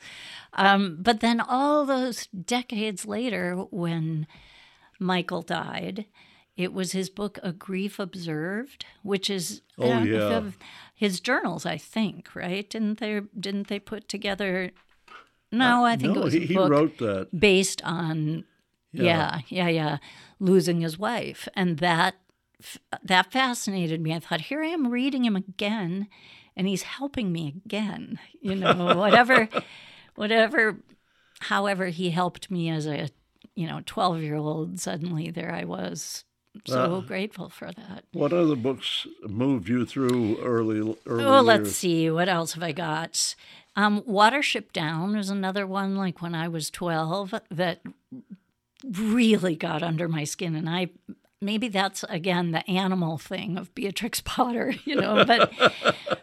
Um, 0.55 0.99
but 1.01 1.21
then 1.21 1.41
all 1.41 1.85
those 1.85 2.27
decades 2.29 3.07
later, 3.07 3.55
when 3.71 4.27
Michael 4.99 5.43
died. 5.43 6.07
It 6.57 6.75
was 6.75 6.93
his 6.93 7.09
book, 7.09 7.39
A 7.43 7.53
Grief 7.53 7.99
Observed, 7.99 8.85
which 9.03 9.31
is 9.31 9.63
Oh, 9.79 9.85
don't 9.89 9.91
know 9.91 10.01
if 10.03 10.07
you 10.09 10.19
yeah. 10.19 10.51
his 10.95 11.19
journals, 11.21 11.65
I 11.65 11.79
think, 11.79 12.35
right? 12.35 12.69
Didn't 12.69 12.99
they? 12.99 13.23
Didn't 13.39 13.69
they 13.69 13.79
put 13.79 14.09
together? 14.09 14.71
No, 15.51 15.87
I 15.87 15.97
think 15.97 16.11
Uh, 16.11 16.15
no, 16.15 16.21
it 16.21 16.25
was 16.25 16.35
he, 16.35 16.41
he 16.47 16.59
wrote 16.59 16.99
that. 16.99 17.29
based 17.39 17.81
on 17.83 18.45
yeah. 18.93 19.41
yeah, 19.49 19.69
yeah, 19.69 19.99
losing 20.39 20.83
his 20.83 20.99
wife, 20.99 21.49
and 21.55 21.79
that 21.79 22.17
that 23.03 23.33
fascinated 23.33 24.01
me. 24.01 24.15
I 24.15 24.19
thought, 24.21 24.43
here 24.43 24.63
I 24.63 24.69
am 24.69 24.91
reading 24.91 25.25
him 25.25 25.37
again, 25.37 26.09
and 26.57 26.67
he's 26.69 26.83
helping 26.83 27.33
me 27.33 27.55
again. 27.65 28.19
You 28.43 28.55
know, 28.55 28.97
whatever, 28.97 29.49
whatever, 30.15 30.77
however 31.41 31.87
he 31.89 32.11
helped 32.11 32.51
me 32.51 32.71
as 32.71 32.87
a 32.87 33.09
you 33.55 33.67
know 33.69 33.81
twelve 33.85 34.23
year 34.23 34.37
old. 34.37 34.81
Suddenly, 34.81 35.31
there 35.31 35.53
I 35.53 35.65
was, 35.65 36.25
so 36.67 36.95
Uh, 36.97 37.01
grateful 37.01 37.49
for 37.51 37.71
that. 37.73 38.05
What 38.13 38.33
other 38.33 38.57
books 38.57 39.07
moved 39.29 39.69
you 39.69 39.85
through 39.85 40.39
early 40.43 40.97
early 41.07 41.25
Oh, 41.25 41.43
let's 41.43 41.65
years? 41.65 41.77
see. 41.77 42.11
What 42.11 42.29
else 42.31 42.55
have 42.55 42.63
I 42.63 42.73
got? 42.73 43.35
Um, 43.77 44.01
Watership 44.03 44.73
Down 44.73 45.17
was 45.17 45.29
another 45.31 45.67
one, 45.67 45.97
like 45.97 46.21
when 46.23 46.35
I 46.35 46.49
was 46.49 46.71
12, 46.71 47.35
that 47.51 47.81
really 48.99 49.57
got 49.57 49.83
under 49.83 50.09
my 50.09 50.25
skin. 50.25 50.55
And 50.57 50.69
I, 50.69 50.89
maybe 51.41 51.69
that's 51.69 52.05
again 52.09 52.51
the 52.51 52.69
animal 52.71 53.19
thing 53.19 53.57
of 53.57 53.75
Beatrix 53.75 54.21
Potter, 54.25 54.75
you 54.85 54.97
know, 54.97 55.25
but, 55.25 55.53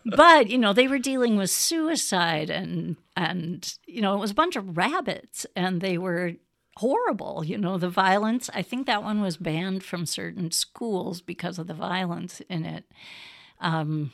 but, 0.06 0.50
you 0.50 0.58
know, 0.58 0.74
they 0.74 0.88
were 0.88 1.00
dealing 1.00 1.38
with 1.38 1.50
suicide 1.50 2.50
and, 2.50 2.96
and, 3.16 3.78
you 3.86 4.02
know, 4.02 4.14
it 4.16 4.20
was 4.20 4.32
a 4.32 4.36
bunch 4.36 4.56
of 4.56 4.78
rabbits 4.78 5.46
and 5.56 5.82
they 5.82 5.98
were 5.98 6.34
horrible, 6.78 7.44
you 7.44 7.58
know, 7.58 7.78
the 7.78 7.90
violence. 7.90 8.50
I 8.54 8.62
think 8.62 8.86
that 8.86 9.04
one 9.04 9.22
was 9.22 9.38
banned 9.38 9.84
from 9.84 10.06
certain 10.06 10.52
schools 10.52 11.22
because 11.22 11.58
of 11.58 11.68
the 11.68 11.74
violence 11.74 12.40
in 12.50 12.66
it 12.66 12.86
um, 13.60 14.12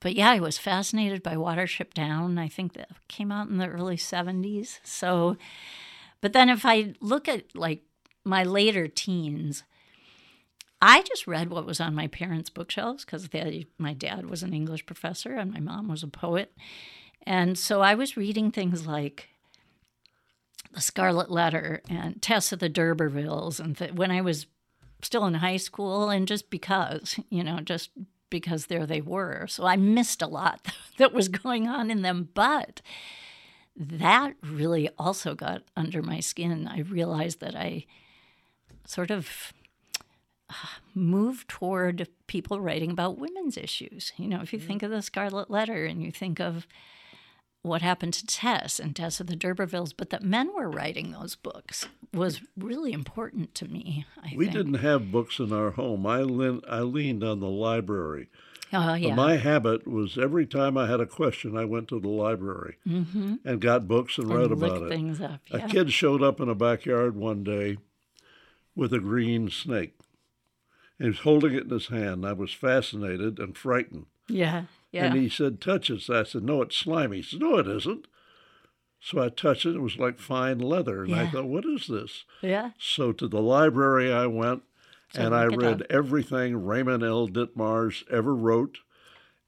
but 0.00 0.14
yeah, 0.14 0.30
I 0.30 0.40
was 0.40 0.58
fascinated 0.58 1.22
by 1.22 1.36
Watership 1.36 1.92
Down. 1.92 2.38
I 2.38 2.48
think 2.48 2.72
that 2.74 2.88
came 3.08 3.30
out 3.30 3.48
in 3.48 3.58
the 3.58 3.68
early 3.68 3.96
70s. 3.96 4.78
So, 4.82 5.36
but 6.20 6.32
then 6.32 6.48
if 6.48 6.64
I 6.64 6.94
look 7.00 7.28
at 7.28 7.54
like 7.54 7.82
my 8.24 8.42
later 8.42 8.88
teens, 8.88 9.62
I 10.82 11.02
just 11.02 11.26
read 11.26 11.50
what 11.50 11.66
was 11.66 11.80
on 11.80 11.94
my 11.94 12.06
parents' 12.06 12.50
bookshelves 12.50 13.04
because 13.04 13.28
my 13.78 13.92
dad 13.92 14.30
was 14.30 14.42
an 14.42 14.54
English 14.54 14.86
professor 14.86 15.34
and 15.34 15.52
my 15.52 15.60
mom 15.60 15.88
was 15.88 16.02
a 16.02 16.08
poet. 16.08 16.52
And 17.26 17.58
so 17.58 17.82
I 17.82 17.94
was 17.94 18.16
reading 18.16 18.50
things 18.50 18.86
like 18.86 19.28
The 20.72 20.80
Scarlet 20.80 21.30
Letter 21.30 21.82
and 21.88 22.20
Tess 22.22 22.50
of 22.52 22.60
the 22.60 22.70
D'Urbervilles. 22.70 23.60
And 23.60 23.76
th- 23.76 23.92
when 23.92 24.10
I 24.10 24.22
was 24.22 24.46
still 25.02 25.26
in 25.26 25.34
high 25.34 25.56
school, 25.56 26.10
and 26.10 26.26
just 26.26 26.50
because, 26.50 27.18
you 27.28 27.42
know, 27.44 27.60
just 27.60 27.90
because 28.30 28.66
there 28.66 28.86
they 28.86 29.00
were. 29.00 29.46
So 29.48 29.66
I 29.66 29.76
missed 29.76 30.22
a 30.22 30.26
lot 30.26 30.66
that 30.98 31.12
was 31.12 31.28
going 31.28 31.68
on 31.68 31.90
in 31.90 32.02
them. 32.02 32.28
But 32.32 32.80
that 33.76 34.34
really 34.42 34.88
also 34.98 35.34
got 35.34 35.62
under 35.76 36.02
my 36.02 36.20
skin. 36.20 36.68
I 36.68 36.80
realized 36.80 37.40
that 37.40 37.54
I 37.54 37.86
sort 38.86 39.10
of 39.10 39.52
moved 40.94 41.48
toward 41.48 42.08
people 42.26 42.60
writing 42.60 42.90
about 42.90 43.18
women's 43.18 43.56
issues. 43.56 44.12
You 44.16 44.28
know, 44.28 44.40
if 44.42 44.52
you 44.52 44.58
think 44.58 44.82
of 44.82 44.90
the 44.90 45.02
Scarlet 45.02 45.50
Letter 45.50 45.84
and 45.84 46.02
you 46.02 46.10
think 46.10 46.40
of 46.40 46.66
what 47.62 47.82
happened 47.82 48.14
to 48.14 48.26
Tess 48.26 48.78
and 48.80 48.96
Tess 48.96 49.20
of 49.20 49.26
the 49.26 49.36
D'Urbervilles, 49.36 49.92
but 49.96 50.08
that 50.10 50.22
men 50.22 50.50
were 50.54 50.70
writing 50.70 51.10
those 51.12 51.36
books 51.36 51.86
was 52.14 52.40
really 52.56 52.92
important 52.92 53.54
to 53.56 53.68
me. 53.68 54.06
I 54.22 54.32
We 54.34 54.46
think. 54.46 54.56
didn't 54.56 54.74
have 54.74 55.12
books 55.12 55.38
in 55.38 55.52
our 55.52 55.72
home. 55.72 56.06
I, 56.06 56.22
lean, 56.22 56.62
I 56.68 56.80
leaned 56.80 57.22
on 57.22 57.40
the 57.40 57.50
library. 57.50 58.28
Oh 58.72 58.94
yeah. 58.94 59.14
My 59.14 59.36
habit 59.36 59.86
was 59.86 60.16
every 60.16 60.46
time 60.46 60.78
I 60.78 60.86
had 60.88 61.00
a 61.00 61.06
question, 61.06 61.56
I 61.56 61.64
went 61.64 61.88
to 61.88 61.98
the 62.00 62.08
library 62.08 62.76
and 62.86 63.60
got 63.60 63.88
books 63.88 64.16
and, 64.16 64.28
read 64.32 64.50
Mm-hmm. 64.50 64.64
about 64.64 64.82
it. 64.84 64.88
things 64.88 65.20
up. 65.20 65.40
A 65.50 65.60
kid 65.68 65.92
showed 65.92 66.22
up 66.22 66.40
in 66.40 66.48
a 66.48 66.54
backyard 66.54 67.16
one 67.16 67.42
day 67.44 67.78
with 68.76 68.92
a 68.94 69.00
green 69.00 69.50
snake. 69.50 69.94
He 71.00 71.06
was 71.08 71.20
holding 71.20 71.54
it 71.54 71.64
in 71.64 71.70
his 71.70 71.86
hand. 71.86 72.26
I 72.26 72.32
was 72.34 72.52
fascinated 72.52 73.38
and 73.38 73.56
frightened. 73.56 74.06
Yeah. 74.28 74.64
Yeah. 74.92 75.06
And 75.06 75.14
he 75.16 75.28
said, 75.28 75.60
Touch 75.60 75.88
it. 75.90 76.08
I 76.10 76.24
said, 76.24 76.42
No, 76.44 76.62
it's 76.62 76.76
slimy. 76.76 77.18
He 77.18 77.22
said, 77.22 77.40
No, 77.40 77.56
it 77.58 77.66
isn't. 77.66 78.06
So 79.00 79.22
I 79.22 79.30
touched 79.30 79.64
it. 79.64 79.76
It 79.76 79.80
was 79.80 79.96
like 79.96 80.18
fine 80.18 80.58
leather. 80.58 81.04
And 81.04 81.14
I 81.14 81.26
thought, 81.30 81.46
What 81.46 81.64
is 81.64 81.86
this? 81.86 82.24
yeah. 82.42 82.72
So 82.78 83.12
to 83.12 83.26
the 83.28 83.40
library 83.40 84.12
I 84.12 84.26
went 84.26 84.62
So 85.14 85.22
and 85.22 85.34
I 85.34 85.46
read 85.46 85.86
everything 85.88 86.64
Raymond 86.66 87.02
L. 87.02 87.28
Ditmars 87.28 88.04
ever 88.10 88.34
wrote. 88.34 88.78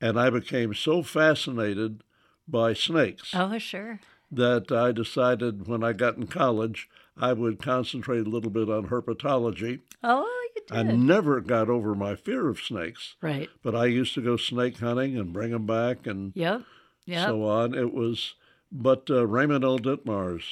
And 0.00 0.18
I 0.18 0.30
became 0.30 0.72
so 0.74 1.02
fascinated 1.02 2.02
by 2.48 2.72
snakes 2.72 3.32
Oh, 3.34 3.58
sure. 3.58 4.00
that 4.30 4.72
I 4.72 4.90
decided 4.92 5.68
when 5.68 5.84
I 5.84 5.92
got 5.92 6.16
in 6.16 6.26
college 6.28 6.88
I 7.16 7.34
would 7.34 7.60
concentrate 7.62 8.26
a 8.26 8.30
little 8.30 8.50
bit 8.50 8.70
on 8.70 8.88
herpetology. 8.88 9.80
Oh. 10.02 10.41
I 10.70 10.82
never 10.82 11.40
got 11.40 11.68
over 11.68 11.94
my 11.94 12.14
fear 12.14 12.48
of 12.48 12.60
snakes, 12.60 13.16
right. 13.20 13.48
but 13.62 13.74
I 13.74 13.86
used 13.86 14.14
to 14.14 14.22
go 14.22 14.36
snake 14.36 14.78
hunting 14.78 15.18
and 15.18 15.32
bring 15.32 15.50
them 15.50 15.66
back 15.66 16.06
and 16.06 16.32
Yep. 16.34 16.62
Yep. 17.06 17.28
so 17.28 17.44
on. 17.44 17.74
It 17.74 17.92
was, 17.92 18.34
but 18.70 19.08
uh, 19.10 19.26
Raymond 19.26 19.64
L. 19.64 19.78
Ditmars 19.78 20.42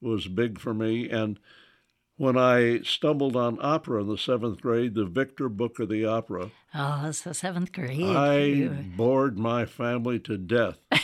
was 0.00 0.28
big 0.28 0.58
for 0.60 0.72
me. 0.72 1.08
And 1.10 1.38
when 2.16 2.38
I 2.38 2.80
stumbled 2.82 3.34
on 3.36 3.58
opera 3.60 4.02
in 4.02 4.08
the 4.08 4.18
seventh 4.18 4.60
grade, 4.60 4.94
the 4.94 5.04
Victor 5.04 5.48
Book 5.48 5.78
of 5.80 5.88
the 5.88 6.04
Opera, 6.04 6.50
oh, 6.74 7.06
it's 7.06 7.22
the 7.22 7.34
seventh 7.34 7.72
grade. 7.72 8.02
I 8.02 8.68
bored 8.96 9.38
my 9.38 9.66
family 9.66 10.20
to 10.20 10.36
death. 10.36 10.78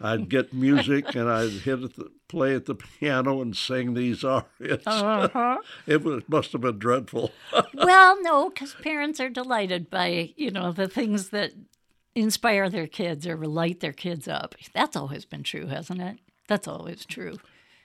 I'd 0.00 0.28
get 0.28 0.52
music 0.52 1.14
and 1.14 1.28
I'd 1.28 1.50
hit 1.50 1.82
at 1.82 1.94
the, 1.96 2.10
play 2.28 2.54
at 2.54 2.66
the 2.66 2.74
piano 2.74 3.42
and 3.42 3.56
sing 3.56 3.94
these 3.94 4.24
arias. 4.24 4.82
Uh-huh. 4.86 5.58
It 5.86 6.04
was, 6.04 6.22
must 6.28 6.52
have 6.52 6.60
been 6.60 6.78
dreadful. 6.78 7.32
well, 7.74 8.22
no, 8.22 8.50
because 8.50 8.74
parents 8.74 9.18
are 9.20 9.28
delighted 9.28 9.90
by 9.90 10.32
you 10.36 10.50
know 10.50 10.72
the 10.72 10.88
things 10.88 11.30
that 11.30 11.52
inspire 12.14 12.68
their 12.68 12.86
kids 12.86 13.26
or 13.26 13.36
light 13.36 13.80
their 13.80 13.92
kids 13.92 14.28
up. 14.28 14.54
That's 14.72 14.96
always 14.96 15.24
been 15.24 15.42
true, 15.42 15.66
hasn't 15.66 16.00
it? 16.00 16.18
That's 16.46 16.68
always 16.68 17.04
true. 17.04 17.38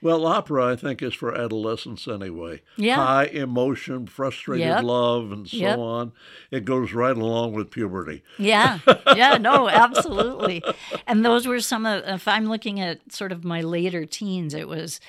Well, 0.03 0.25
opera, 0.25 0.65
I 0.71 0.75
think, 0.75 1.01
is 1.01 1.13
for 1.13 1.33
adolescence 1.33 2.07
anyway. 2.07 2.61
Yeah. 2.77 2.97
High 2.97 3.25
emotion, 3.27 4.05
frustrated 4.05 4.67
Yep. 4.67 4.83
love, 4.83 5.31
and 5.31 5.47
so 5.49 5.55
Yep. 5.57 5.77
on. 5.79 6.11
It 6.51 6.65
goes 6.65 6.91
right 6.93 7.15
along 7.15 7.53
with 7.53 7.71
puberty. 7.71 8.21
Yeah, 8.37 8.79
yeah, 9.15 9.37
no, 9.37 9.69
absolutely. 9.69 10.61
And 11.07 11.23
those 11.25 11.47
were 11.47 11.61
some 11.61 11.85
of, 11.85 12.03
if 12.05 12.27
I'm 12.27 12.47
looking 12.49 12.79
at 12.81 13.13
sort 13.13 13.31
of 13.31 13.43
my 13.45 13.61
later 13.61 14.05
teens, 14.05 14.53
it 14.53 14.67
was 14.67 14.99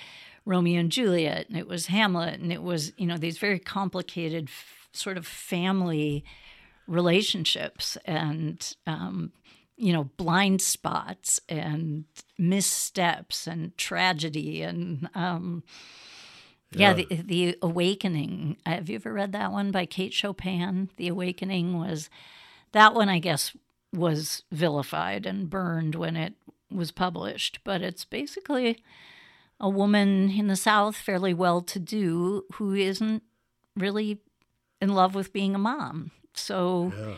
Romeo 0.46 0.78
and 0.78 0.92
Juliet, 0.92 1.48
and 1.48 1.58
it 1.58 1.66
was 1.66 1.86
Hamlet, 1.86 2.38
and 2.38 2.52
it 2.52 2.62
was, 2.62 2.92
you 2.96 3.06
know, 3.06 3.16
these 3.18 3.38
very 3.38 3.58
complicated 3.58 4.44
f- 4.48 4.88
sort 4.92 5.16
of 5.18 5.26
family 5.26 6.24
relationships 6.86 7.96
and, 8.04 8.76
um, 8.86 9.32
you 9.76 9.92
know, 9.92 10.04
blind 10.04 10.62
spots 10.62 11.40
and 11.48 12.04
missteps 12.38 13.46
and 13.46 13.76
tragedy 13.76 14.62
and, 14.62 15.08
um, 15.14 15.62
yeah, 16.76 16.92
the, 16.92 17.06
the 17.24 17.58
Awakening. 17.62 18.56
Have 18.66 18.88
you 18.88 18.96
ever 18.96 19.12
read 19.12 19.32
that 19.32 19.52
one 19.52 19.70
by 19.70 19.86
Kate 19.86 20.12
Chopin? 20.12 20.90
The 20.96 21.08
Awakening 21.08 21.78
was 21.78 22.10
that 22.72 22.94
one, 22.94 23.08
I 23.08 23.20
guess, 23.20 23.56
was 23.92 24.42
vilified 24.50 25.24
and 25.24 25.48
burned 25.48 25.94
when 25.94 26.16
it 26.16 26.34
was 26.72 26.90
published, 26.90 27.60
but 27.62 27.80
it's 27.80 28.04
basically 28.04 28.82
a 29.60 29.68
woman 29.68 30.30
in 30.30 30.48
the 30.48 30.56
South, 30.56 30.96
fairly 30.96 31.32
well 31.32 31.60
to 31.62 31.78
do, 31.78 32.44
who 32.54 32.74
isn't 32.74 33.22
really 33.76 34.18
in 34.80 34.94
love 34.94 35.14
with 35.14 35.32
being 35.32 35.54
a 35.54 35.58
mom. 35.58 36.10
So 36.34 36.92
Yeah. 36.96 37.14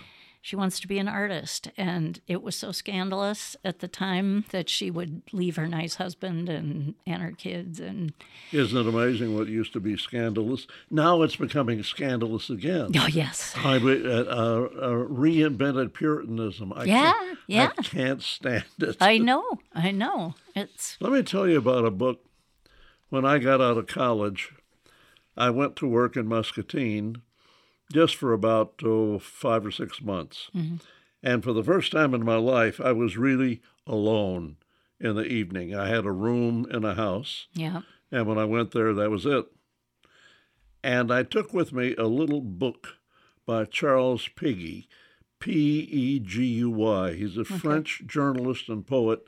She 0.47 0.55
wants 0.55 0.79
to 0.79 0.87
be 0.87 1.01
an 1.01 1.09
artist. 1.09 1.73
And 1.77 2.21
it 2.29 2.41
was 2.41 2.55
so 2.55 2.71
scandalous 2.71 3.57
at 3.65 3.81
the 3.81 3.89
time 3.89 4.45
that 4.51 4.69
she 4.69 4.93
would 4.93 5.23
leave 5.33 5.57
her 5.57 5.67
nice 5.67 5.97
husband 5.97 6.49
and, 6.49 6.95
and 7.05 7.21
her 7.21 7.33
kids. 7.33 7.81
And 7.81 8.13
Isn't 8.53 8.79
it 8.79 8.87
amazing 8.87 9.37
what 9.37 9.49
used 9.49 9.73
to 9.73 9.81
be 9.81 9.97
scandalous? 9.97 10.69
Now 10.89 11.23
it's 11.23 11.35
becoming 11.35 11.83
scandalous 11.83 12.49
again. 12.49 12.93
oh, 12.97 13.09
yes. 13.09 13.55
I, 13.57 13.79
uh, 13.79 13.81
uh, 13.81 13.81
uh, 13.81 14.91
reinvented 15.09 15.93
Puritanism. 15.95 16.73
I 16.73 16.85
Yeah, 16.85 17.13
can't, 17.13 17.39
yeah. 17.49 17.73
I 17.77 17.83
can't 17.83 18.23
stand 18.23 18.65
it. 18.79 18.99
I 19.01 19.19
know. 19.19 19.59
I 19.75 19.91
know. 19.91 20.37
It's, 20.55 20.97
Let 21.01 21.11
me 21.11 21.25
tell 21.25 21.49
you 21.49 21.59
about 21.59 21.85
a 21.85 21.91
book. 21.91 22.21
When 23.09 23.25
I 23.25 23.39
got 23.39 23.61
out 23.61 23.79
of 23.79 23.89
college, 23.89 24.53
I 25.37 25.51
went 25.51 25.75
to 25.77 25.89
work 25.89 26.17
in 26.17 26.29
Muscatine 26.29 27.23
just 27.93 28.17
for 28.17 28.33
about 28.33 28.75
oh, 28.85 29.19
five 29.19 29.65
or 29.65 29.71
six 29.71 30.03
months. 30.03 30.51
Mm-hmm. 30.55 30.77
And 31.23 31.43
for 31.43 31.53
the 31.53 31.65
first 31.65 31.93
time 31.93 32.15
in 32.15 32.25
my 32.25 32.37
life, 32.37 32.81
I 32.81 32.93
was 32.93 33.17
really 33.17 33.61
alone 33.87 34.57
in 35.01 35.17
the 35.17 35.25
evening. 35.25 35.75
I 35.75 35.89
had 35.89 36.05
a 36.05 36.13
room 36.13 36.67
in 36.71 36.85
a 36.85 36.95
house, 36.95 37.47
yeah. 37.53 37.83
and 38.11 38.27
when 38.27 38.39
I 38.39 38.45
went 38.45 38.73
there, 38.73 38.95
that 38.95 39.11
was 39.11 39.27
it. 39.27 39.47
And 40.83 41.13
I 41.13 41.23
took 41.23 41.53
with 41.53 41.73
me 41.73 41.95
a 41.97 42.07
little 42.07 42.41
book 42.41 42.99
by 43.45 43.65
Charles 43.65 44.29
Péguy, 44.37 44.87
P 45.41 45.53
E 45.81 46.19
G 46.21 46.45
U 46.45 46.71
Y. 46.71 47.15
He's 47.15 47.37
a 47.37 47.45
French 47.45 48.03
journalist 48.07 48.69
and 48.69 48.87
poet, 48.87 49.21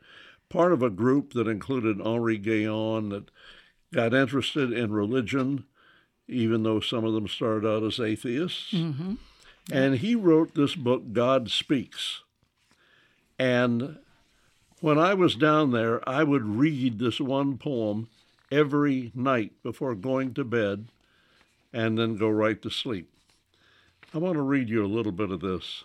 part 0.48 0.72
of 0.72 0.82
a 0.82 0.90
group 0.90 1.32
that 1.32 1.48
included 1.48 2.00
Henri 2.00 2.38
Ghéon 2.38 3.10
that 3.10 3.30
got 3.92 4.14
interested 4.14 4.72
in 4.72 4.92
religion, 4.92 5.64
even 6.28 6.62
though 6.62 6.80
some 6.80 7.04
of 7.04 7.14
them 7.14 7.26
started 7.26 7.66
out 7.66 7.82
as 7.82 7.98
atheists. 7.98 8.72
Mm-hmm. 8.72 9.14
And 9.72 9.96
he 9.96 10.14
wrote 10.14 10.54
this 10.54 10.74
book, 10.74 11.12
God 11.12 11.50
Speaks. 11.50 12.22
And 13.38 13.98
when 14.80 14.98
I 14.98 15.14
was 15.14 15.34
down 15.34 15.72
there, 15.72 16.06
I 16.08 16.22
would 16.24 16.44
read 16.44 16.98
this 16.98 17.20
one 17.20 17.58
poem 17.58 18.08
every 18.50 19.12
night 19.14 19.52
before 19.62 19.94
going 19.94 20.34
to 20.34 20.44
bed 20.44 20.86
and 21.72 21.98
then 21.98 22.16
go 22.16 22.28
right 22.28 22.60
to 22.62 22.70
sleep. 22.70 23.10
I 24.14 24.18
want 24.18 24.34
to 24.34 24.42
read 24.42 24.68
you 24.68 24.84
a 24.84 24.86
little 24.86 25.12
bit 25.12 25.30
of 25.30 25.40
this. 25.40 25.84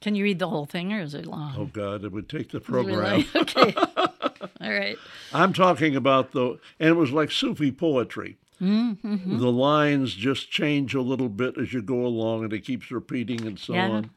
Can 0.00 0.16
you 0.16 0.24
read 0.24 0.40
the 0.40 0.48
whole 0.48 0.66
thing 0.66 0.92
or 0.92 1.00
is 1.00 1.14
it 1.14 1.26
long? 1.26 1.54
Oh, 1.56 1.66
God, 1.66 2.04
it 2.04 2.10
would 2.10 2.28
take 2.28 2.50
the 2.50 2.60
program. 2.60 2.98
really? 2.98 3.26
okay. 3.36 3.74
All 4.60 4.72
right. 4.72 4.96
I'm 5.32 5.52
talking 5.52 5.94
about 5.94 6.32
the, 6.32 6.58
and 6.80 6.88
it 6.88 6.96
was 6.96 7.12
like 7.12 7.30
Sufi 7.30 7.70
poetry. 7.70 8.36
Mm-hmm. 8.62 9.38
The 9.38 9.50
lines 9.50 10.14
just 10.14 10.50
change 10.50 10.94
a 10.94 11.00
little 11.00 11.28
bit 11.28 11.58
as 11.58 11.72
you 11.72 11.82
go 11.82 12.06
along, 12.06 12.44
and 12.44 12.52
it 12.52 12.60
keeps 12.64 12.90
repeating 12.92 13.44
and 13.44 13.58
so 13.58 13.74
Yeah. 13.74 13.88
on. 13.90 14.10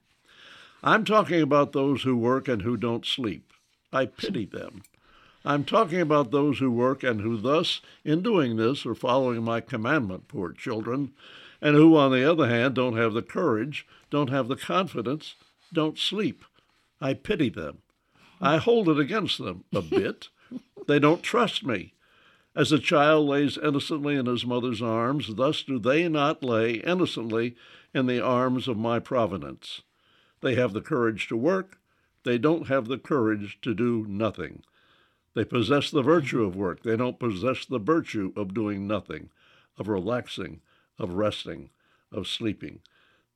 I'm 0.83 1.03
talking 1.03 1.41
about 1.41 1.71
those 1.71 2.03
who 2.03 2.15
work 2.15 2.47
and 2.47 2.61
who 2.61 2.77
don't 2.77 3.05
sleep. 3.05 3.51
I 3.91 4.05
pity 4.05 4.45
them. 4.45 4.83
I'm 5.43 5.63
talking 5.63 5.99
about 5.99 6.29
those 6.31 6.59
who 6.59 6.69
work 6.71 7.03
and 7.03 7.21
who, 7.21 7.37
thus, 7.37 7.81
in 8.03 8.21
doing 8.21 8.55
this, 8.57 8.85
are 8.85 8.93
following 8.95 9.43
my 9.43 9.61
commandment, 9.61 10.27
poor 10.27 10.51
children, 10.51 11.13
and 11.61 11.75
who, 11.75 11.97
on 11.97 12.11
the 12.11 12.29
other 12.29 12.47
hand, 12.47 12.75
don't 12.75 12.97
have 12.97 13.13
the 13.13 13.21
courage, 13.23 13.87
don't 14.11 14.29
have 14.29 14.47
the 14.47 14.55
confidence, 14.55 15.33
don't 15.73 15.97
sleep. 15.97 16.43
I 17.01 17.13
pity 17.15 17.49
them. 17.49 17.79
I 18.39 18.57
hold 18.57 18.89
it 18.89 18.99
against 18.99 19.39
them 19.39 19.63
a 19.73 19.81
bit. 19.81 20.29
they 20.87 20.99
don't 20.99 21.23
trust 21.23 21.65
me. 21.65 21.93
As 22.55 22.71
a 22.71 22.79
child 22.79 23.27
lays 23.27 23.57
innocently 23.57 24.15
in 24.15 24.27
his 24.27 24.45
mother's 24.45 24.81
arms, 24.81 25.35
thus 25.35 25.61
do 25.61 25.77
they 25.77 26.07
not 26.07 26.41
lay 26.41 26.75
innocently 26.75 27.57
in 27.93 28.05
the 28.05 28.21
arms 28.23 28.69
of 28.69 28.77
my 28.77 28.97
providence. 28.99 29.81
They 30.39 30.55
have 30.55 30.71
the 30.71 30.81
courage 30.81 31.27
to 31.27 31.35
work, 31.35 31.79
they 32.23 32.37
don't 32.37 32.67
have 32.67 32.87
the 32.87 32.97
courage 32.97 33.59
to 33.61 33.73
do 33.73 34.05
nothing. 34.07 34.63
They 35.33 35.43
possess 35.43 35.91
the 35.91 36.01
virtue 36.01 36.43
of 36.43 36.55
work, 36.55 36.83
they 36.83 36.95
don't 36.95 37.19
possess 37.19 37.65
the 37.65 37.77
virtue 37.77 38.31
of 38.37 38.53
doing 38.53 38.87
nothing, 38.87 39.31
of 39.77 39.89
relaxing, 39.89 40.61
of 40.97 41.15
resting, 41.15 41.71
of 42.09 42.25
sleeping. 42.25 42.79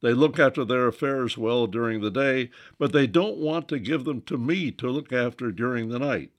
They 0.02 0.14
look 0.14 0.40
after 0.40 0.64
their 0.64 0.88
affairs 0.88 1.38
well 1.38 1.68
during 1.68 2.00
the 2.00 2.10
day, 2.10 2.52
but 2.78 2.94
they 2.94 3.06
don't 3.06 3.38
want 3.38 3.68
to 3.68 3.80
give 3.80 4.06
them 4.06 4.22
to 4.22 4.38
me 4.38 4.72
to 4.72 4.90
look 4.90 5.12
after 5.12 5.52
during 5.52 5.90
the 5.90 6.00
night, 6.00 6.32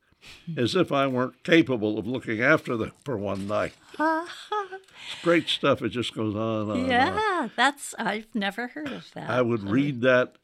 as 0.57 0.75
if 0.75 0.93
I 0.93 1.07
weren't 1.07 1.43
capable 1.45 1.99
of 1.99 2.07
looking 2.07 2.41
after 2.43 2.77
them 2.77 2.93
for 3.05 3.17
one 3.17 3.47
night. 3.47 3.73
It's 3.99 4.31
great 5.23 5.49
stuff. 5.49 5.83
It 5.83 5.91
just 5.91 6.15
goes 6.15 6.35
on 6.35 6.63
and 6.63 6.71
on. 6.71 6.77
and 6.79 6.85
on. 6.85 6.89
Yeah, 6.91 7.49
that's, 7.57 7.95
I've 7.99 8.35
never 8.35 8.69
heard 8.69 8.93
of 8.93 9.11
that. 9.15 9.31
I 9.31 9.43
would 9.43 9.63
read 9.65 10.01
that 10.03 10.37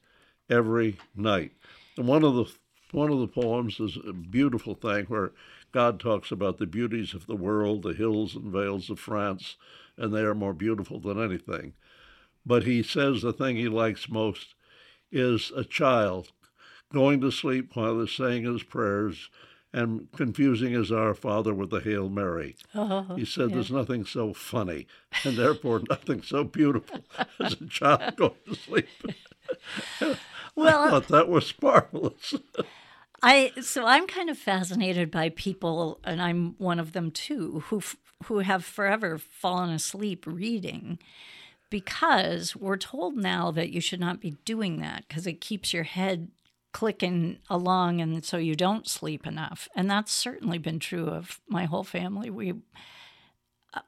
every 0.49 0.99
night. 1.15 1.53
And 1.97 2.07
one 2.07 2.25
of 2.25 2.35
the 2.35 2.45
one 2.93 3.11
of 3.11 3.19
the 3.19 3.27
poems 3.27 3.81
is 3.81 3.99
a 4.09 4.13
beautiful 4.13 4.75
thing 4.75 5.07
where 5.07 5.33
God 5.73 5.99
talks 5.99 6.31
about 6.31 6.59
the 6.59 6.67
beauties 6.67 7.15
of 7.15 7.27
the 7.27 7.37
world, 7.37 7.83
the 7.83 7.93
hills 7.93 8.35
and 8.37 8.51
vales 8.51 8.89
of 8.89 9.01
France, 9.01 9.57
and 9.99 10.15
they 10.15 10.21
are 10.21 10.35
more 10.35 10.55
beautiful 10.55 11.01
than 11.01 11.23
anything. 11.23 11.75
But 12.47 12.63
he 12.63 12.83
says 12.83 13.23
the 13.23 13.33
thing 13.33 13.57
he 13.57 13.69
likes 13.69 14.09
most 14.09 14.55
is 15.11 15.53
a 15.57 15.65
child 15.65 16.31
going 16.93 17.21
to 17.21 17.31
sleep 17.33 17.75
while 17.75 17.99
they're 17.99 18.07
saying 18.07 18.45
his 18.45 18.63
prayers 18.63 19.29
and 19.73 20.09
confusing 20.13 20.73
his 20.73 20.91
Our 20.91 21.15
Father 21.15 21.53
with 21.53 21.71
the 21.71 21.81
Hail 21.81 22.09
Mary. 22.09 22.57
Oh, 22.75 23.15
He 23.17 23.25
said 23.25 23.51
there's 23.53 23.71
nothing 23.71 24.05
so 24.05 24.33
funny 24.33 24.87
and 25.25 25.37
therefore 25.37 25.83
nothing 25.89 26.23
so 26.23 26.45
beautiful 26.45 27.01
as 27.41 27.55
a 27.61 27.67
child 27.67 28.15
going 28.17 28.33
to 28.49 28.55
sleep. 28.55 28.89
well, 30.01 30.11
I 30.11 30.17
well, 30.57 30.83
uh, 30.83 30.91
thought 30.91 31.09
that 31.09 31.29
was 31.29 31.53
marvelous. 31.61 32.35
I 33.23 33.53
so 33.61 33.87
I'm 33.87 34.07
kind 34.07 34.31
of 34.31 34.39
fascinated 34.39 35.11
by 35.11 35.31
people, 35.31 36.01
and 36.05 36.21
I'm 36.21 36.55
one 36.59 36.79
of 36.79 36.93
them 36.93 37.11
too, 37.11 37.65
who 37.67 37.83
who 38.25 38.39
have 38.41 38.65
forever 38.65 39.19
fallen 39.19 39.71
asleep 39.71 40.27
reading, 40.27 40.99
because 41.71 42.55
we're 42.55 42.77
told 42.77 43.17
now 43.17 43.51
that 43.51 43.71
you 43.71 43.81
should 43.81 44.01
not 44.01 44.21
be 44.21 44.37
doing 44.45 44.79
that 44.81 45.05
because 45.09 45.27
it 45.27 45.41
keeps 45.41 45.73
your 45.73 45.83
head 45.85 46.29
clicking 46.77 47.39
along, 47.49 48.03
and 48.03 48.23
so 48.23 48.37
you 48.37 48.55
don't 48.55 48.87
sleep 48.87 49.27
enough. 49.27 49.67
And 49.75 49.91
that's 49.91 50.13
certainly 50.13 50.59
been 50.59 50.79
true 50.79 51.07
of 51.09 51.41
my 51.49 51.65
whole 51.65 51.85
family. 51.85 52.29
We, 52.29 52.53
uh, 53.73 53.81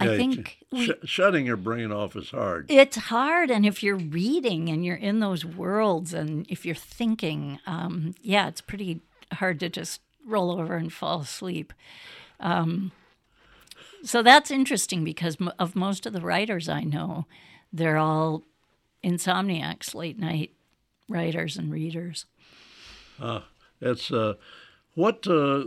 I 0.00 0.06
Yeah, 0.06 0.16
think 0.16 0.58
we, 0.72 0.92
shutting 1.04 1.46
your 1.46 1.56
brain 1.56 1.92
off 1.92 2.16
is 2.16 2.30
hard. 2.30 2.68
it's 2.68 2.96
hard 2.96 3.52
and 3.52 3.64
if 3.64 3.84
you're 3.84 3.94
reading 3.94 4.68
and 4.68 4.84
you're 4.84 4.96
in 4.96 5.20
those 5.20 5.44
worlds 5.44 6.12
and 6.12 6.44
if 6.48 6.66
you're 6.66 6.74
thinking 6.74 7.60
um, 7.68 8.16
yeah 8.20 8.48
it's 8.48 8.60
pretty 8.60 9.00
hard 9.34 9.60
to 9.60 9.68
just 9.68 10.00
roll 10.26 10.50
over 10.60 10.74
and 10.74 10.92
fall 10.92 11.20
asleep 11.20 11.72
um, 12.40 12.90
so 14.02 14.24
that's 14.24 14.50
interesting 14.50 15.04
because 15.04 15.36
of 15.60 15.76
most 15.76 16.04
of 16.04 16.12
the 16.12 16.20
writers 16.20 16.68
i 16.68 16.82
know 16.82 17.26
they're 17.72 17.96
all 17.96 18.42
insomniacs 19.04 19.94
late 19.94 20.18
night 20.18 20.50
writers 21.08 21.56
and 21.56 21.70
readers 21.72 22.26
Ah, 23.20 23.44
It's 23.80 24.10
uh, 24.10 24.34
what. 24.94 25.26
Uh, 25.26 25.64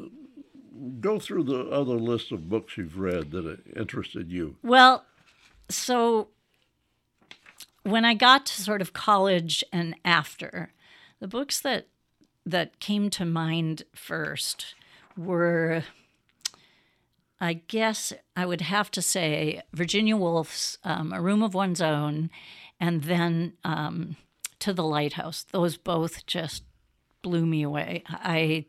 go 1.00 1.18
through 1.20 1.44
the 1.44 1.62
other 1.70 1.96
list 1.96 2.32
of 2.32 2.50
books 2.50 2.78
you've 2.78 3.00
read 3.00 3.32
that 3.32 3.46
uh, 3.46 3.80
interested 3.80 4.32
you. 4.32 4.56
Well, 4.62 5.06
so 5.70 6.28
when 7.84 8.06
I 8.06 8.14
got 8.14 8.46
to 8.48 8.62
sort 8.62 8.82
of 8.82 8.94
college 8.94 9.64
and 9.74 9.96
after, 10.06 10.74
the 11.20 11.28
books 11.28 11.60
that 11.62 11.88
that 12.46 12.80
came 12.80 13.10
to 13.12 13.26
mind 13.26 13.84
first 13.96 14.76
were 15.18 15.84
I 17.40 17.54
guess 17.54 18.14
I 18.36 18.46
would 18.46 18.62
have 18.62 18.90
to 18.92 19.02
say 19.02 19.62
Virginia 19.74 20.16
Woolf's 20.18 20.78
um, 20.84 21.12
A 21.14 21.22
Room 21.22 21.44
of 21.44 21.54
One's 21.54 21.82
Own 21.82 22.30
and 22.80 23.04
then 23.04 23.54
um, 23.64 24.16
To 24.60 24.74
the 24.74 24.84
Lighthouse. 24.84 25.46
Those 25.52 25.78
both 25.78 26.26
just 26.26 26.64
blew 27.22 27.46
me 27.46 27.64
away. 27.64 28.04
I 28.08 28.66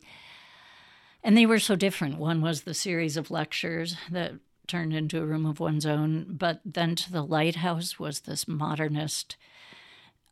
and 1.22 1.36
they 1.36 1.46
were 1.46 1.58
so 1.58 1.76
different. 1.76 2.18
One 2.18 2.40
was 2.40 2.62
the 2.62 2.74
series 2.74 3.16
of 3.16 3.30
lectures 3.30 3.96
that 4.10 4.34
turned 4.66 4.94
into 4.94 5.20
a 5.20 5.26
room 5.26 5.46
of 5.46 5.60
one's 5.60 5.86
own, 5.86 6.26
but 6.28 6.60
then 6.64 6.94
to 6.94 7.10
the 7.10 7.24
lighthouse 7.24 7.98
was 7.98 8.20
this 8.20 8.46
modernist. 8.46 9.36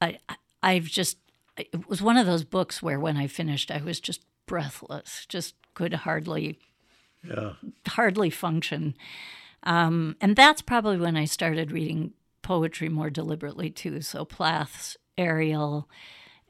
I, 0.01 0.19
I've 0.63 0.85
just 0.85 1.19
it 1.57 1.89
was 1.89 2.03
one 2.03 2.19
of 2.19 2.27
those 2.27 2.45
books 2.45 2.83
where 2.83 3.01
when 3.01 3.17
I 3.17 3.27
finished, 3.27 3.71
I 3.71 3.79
was 3.79 3.99
just 3.99 4.21
breathless, 4.45 5.25
just 5.29 5.55
could 5.75 5.95
hardly 5.95 6.59
Yeah, 7.25 7.55
hardly 7.87 8.31
function. 8.31 8.95
Um, 9.63 10.17
and 10.21 10.37
that's 10.37 10.63
probably 10.63 10.99
when 10.99 11.17
I 11.17 11.25
started 11.25 11.73
reading 11.73 12.13
poetry 12.43 12.89
more 12.89 13.11
deliberately 13.11 13.71
too. 13.71 14.01
So 14.03 14.25
Plath's 14.25 14.97
Ariel 15.19 15.89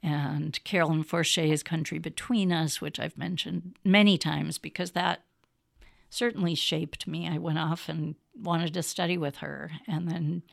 and 0.03 0.63
Carolyn 0.63 1.03
Forche's 1.03 1.63
Country 1.63 1.99
Between 1.99 2.51
Us, 2.51 2.81
which 2.81 2.99
I've 2.99 3.17
mentioned 3.17 3.75
many 3.83 4.17
times 4.17 4.57
because 4.57 4.91
that 4.91 5.23
certainly 6.09 6.55
shaped 6.55 7.07
me. 7.07 7.27
I 7.27 7.37
went 7.37 7.59
off 7.59 7.89
and 7.89 8.15
wanted 8.35 8.73
to 8.75 8.83
study 8.83 9.17
with 9.17 9.37
her 9.37 9.71
and 9.87 10.09
then 10.09 10.43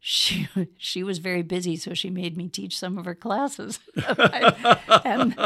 she 0.00 0.48
she 0.78 1.02
was 1.02 1.18
very 1.18 1.42
busy, 1.42 1.76
so 1.76 1.94
she 1.94 2.10
made 2.10 2.36
me 2.36 2.48
teach 2.48 2.76
some 2.76 2.98
of 2.98 3.04
her 3.04 3.14
classes. 3.14 3.78
and 5.04 5.36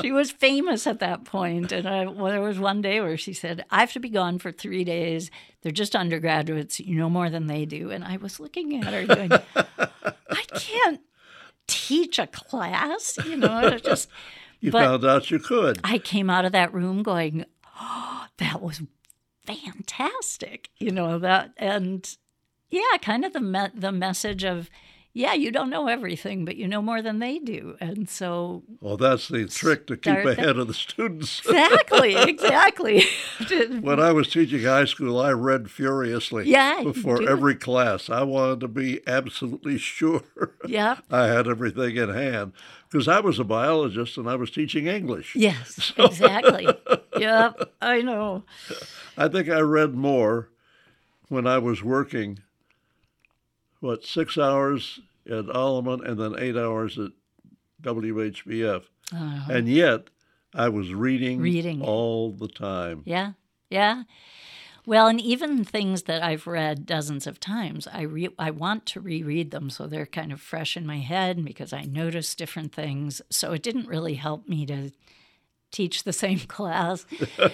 she 0.00 0.12
was 0.12 0.30
famous 0.30 0.86
at 0.86 1.00
that 1.00 1.24
point. 1.24 1.72
And 1.72 1.88
I, 1.88 2.06
well, 2.06 2.32
there 2.32 2.40
was 2.40 2.58
one 2.58 2.80
day 2.80 3.00
where 3.00 3.16
she 3.16 3.32
said, 3.32 3.64
"I 3.70 3.80
have 3.80 3.92
to 3.92 4.00
be 4.00 4.08
gone 4.08 4.38
for 4.38 4.52
three 4.52 4.84
days. 4.84 5.30
They're 5.62 5.72
just 5.72 5.96
undergraduates. 5.96 6.78
You 6.78 6.96
know 6.96 7.10
more 7.10 7.28
than 7.28 7.48
they 7.48 7.66
do." 7.66 7.90
And 7.90 8.04
I 8.04 8.16
was 8.16 8.38
looking 8.38 8.80
at 8.80 8.92
her 8.94 9.06
going, 9.06 9.32
"I 9.56 10.42
can't 10.54 11.00
teach 11.66 12.18
a 12.18 12.26
class, 12.26 13.18
you 13.24 13.36
know." 13.36 13.76
just 13.78 14.08
you 14.60 14.70
found 14.70 15.04
out 15.04 15.30
you 15.30 15.38
could. 15.38 15.80
I 15.84 15.98
came 15.98 16.30
out 16.30 16.44
of 16.44 16.52
that 16.52 16.72
room 16.72 17.02
going, 17.02 17.44
"Oh, 17.80 18.26
that 18.38 18.60
was." 18.60 18.82
fantastic 19.46 20.70
you 20.76 20.90
know 20.90 21.20
that 21.20 21.52
and 21.56 22.16
yeah, 22.70 22.98
kind 23.00 23.24
of 23.24 23.32
the 23.32 23.40
me- 23.40 23.70
the 23.74 23.92
message 23.92 24.44
of 24.44 24.70
yeah, 25.16 25.32
you 25.32 25.50
don't 25.50 25.70
know 25.70 25.88
everything, 25.88 26.44
but 26.44 26.56
you 26.56 26.68
know 26.68 26.82
more 26.82 27.00
than 27.00 27.20
they 27.20 27.38
do. 27.38 27.74
And 27.80 28.06
so 28.06 28.62
Well, 28.82 28.98
that's 28.98 29.28
the 29.28 29.46
trick 29.46 29.86
to 29.86 29.96
keep 29.96 30.14
ahead 30.14 30.58
of 30.58 30.68
the 30.68 30.74
students. 30.74 31.40
exactly, 31.40 32.14
exactly. 32.28 33.02
when 33.80 33.98
I 33.98 34.12
was 34.12 34.28
teaching 34.28 34.62
high 34.62 34.84
school, 34.84 35.18
I 35.18 35.30
read 35.32 35.70
furiously 35.70 36.50
yeah, 36.50 36.82
before 36.82 37.26
every 37.26 37.54
class. 37.54 38.10
I 38.10 38.24
wanted 38.24 38.60
to 38.60 38.68
be 38.68 39.00
absolutely 39.06 39.78
sure 39.96 40.22
yeah. 40.66 40.98
I 41.10 41.28
had 41.28 41.48
everything 41.48 41.96
in 41.96 42.10
hand 42.10 42.52
because 42.90 43.08
I 43.08 43.20
was 43.20 43.38
a 43.38 43.44
biologist 43.44 44.18
and 44.18 44.28
I 44.28 44.36
was 44.36 44.50
teaching 44.50 44.86
English. 44.86 45.34
Yes, 45.34 45.94
so. 45.96 46.04
exactly. 46.04 46.68
yep, 47.18 47.72
I 47.80 48.02
know. 48.02 48.44
I 49.16 49.28
think 49.28 49.48
I 49.48 49.60
read 49.60 49.94
more 49.94 50.50
when 51.30 51.46
I 51.46 51.56
was 51.56 51.82
working 51.82 52.40
what 53.80 54.04
six 54.04 54.36
hours 54.36 55.00
at 55.26 55.46
Alleman 55.46 56.06
and 56.06 56.18
then 56.18 56.34
eight 56.38 56.56
hours 56.56 56.98
at 56.98 57.10
WHBF, 57.82 58.84
uh-huh. 59.12 59.52
and 59.52 59.68
yet 59.68 60.08
I 60.54 60.68
was 60.68 60.92
reading, 60.92 61.40
reading 61.40 61.82
all 61.82 62.32
the 62.32 62.48
time. 62.48 63.02
Yeah, 63.04 63.32
yeah. 63.70 64.04
Well, 64.86 65.08
and 65.08 65.20
even 65.20 65.64
things 65.64 66.04
that 66.04 66.22
I've 66.22 66.46
read 66.46 66.86
dozens 66.86 67.26
of 67.26 67.40
times, 67.40 67.88
I 67.92 68.02
re- 68.02 68.34
I 68.38 68.52
want 68.52 68.86
to 68.86 69.00
reread 69.00 69.50
them 69.50 69.68
so 69.68 69.88
they're 69.88 70.06
kind 70.06 70.32
of 70.32 70.40
fresh 70.40 70.76
in 70.76 70.86
my 70.86 70.98
head 70.98 71.44
because 71.44 71.72
I 71.72 71.82
notice 71.82 72.36
different 72.36 72.72
things. 72.72 73.20
So 73.28 73.52
it 73.52 73.64
didn't 73.64 73.88
really 73.88 74.14
help 74.14 74.48
me 74.48 74.64
to 74.66 74.92
teach 75.72 76.04
the 76.04 76.12
same 76.12 76.38
class, 76.48 77.04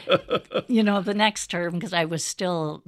you 0.68 0.82
know, 0.82 1.00
the 1.00 1.14
next 1.14 1.46
term 1.48 1.74
because 1.74 1.94
I 1.94 2.04
was 2.04 2.22
still 2.22 2.82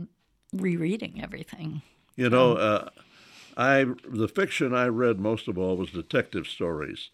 rereading 0.53 1.23
everything. 1.23 1.81
You 2.15 2.29
know, 2.29 2.53
um, 2.53 2.59
uh, 2.61 2.89
I 3.57 3.87
the 4.09 4.29
fiction 4.29 4.75
I 4.75 4.87
read 4.87 5.21
most 5.21 5.49
of 5.49 5.59
all 5.59 5.77
was 5.77 5.91
detective 5.91 6.47
stories. 6.47 7.11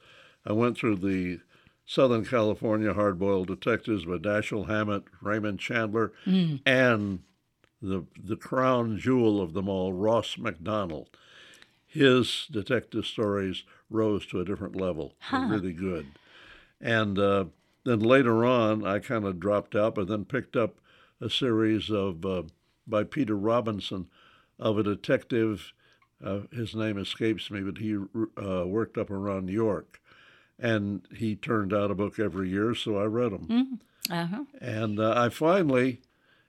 I 0.47 0.53
went 0.53 0.79
through 0.79 0.97
the 0.97 1.41
Southern 1.85 2.25
California 2.25 2.95
hard-boiled 2.95 3.49
detectives 3.49 4.05
by 4.05 4.19
Dashiell 4.19 4.69
Hammett, 4.69 5.05
Raymond 5.21 5.59
Chandler, 5.59 6.13
mm. 6.25 6.61
and 6.65 7.21
the 7.83 8.07
the 8.23 8.37
crown 8.37 8.99
jewel 8.99 9.41
of 9.41 9.53
them 9.53 9.69
all, 9.69 9.93
Ross 9.93 10.39
Macdonald. 10.39 11.09
His 11.87 12.47
detective 12.51 13.07
stories 13.07 13.65
rose 13.91 14.25
to 14.27 14.41
a 14.41 14.45
different 14.45 14.77
level. 14.77 15.15
Huh. 15.19 15.49
really 15.51 15.73
good. 15.73 16.07
And 16.81 17.19
uh, 17.19 17.47
then 17.85 17.99
later 17.99 18.45
on, 18.45 18.87
I 18.87 19.01
kind 19.01 19.25
of 19.25 19.41
dropped 19.41 19.75
out, 19.75 19.97
but 19.97 20.07
then 20.07 20.25
picked 20.25 20.55
up 20.55 20.77
a 21.21 21.29
series 21.29 21.91
of 21.91 22.25
uh, 22.25 22.45
by 22.87 23.05
Peter 23.05 23.37
Robinson 23.37 24.07
of 24.59 24.79
a 24.79 24.83
detective 24.83 25.73
uh, 26.25 26.41
his 26.53 26.75
name 26.75 26.99
escapes 26.99 27.51
me, 27.51 27.61
but 27.61 27.79
he 27.79 27.97
uh, 27.97 28.67
worked 28.67 28.99
up 28.99 29.11
around 29.11 29.47
New 29.47 29.53
York, 29.53 30.01
and 30.59 31.03
he 31.15 31.37
turned 31.37 31.73
out 31.73 31.91
a 31.91 31.95
book 31.95 32.19
every 32.19 32.51
year, 32.51 32.75
so 32.75 32.99
I 32.99 33.05
read 33.05 33.33
them. 33.33 33.47
Mm-hmm. 33.47 34.13
Uh-huh. 34.13 34.45
And 34.61 34.99
uh, 34.99 35.15
I 35.17 35.29
finally, 35.29 36.01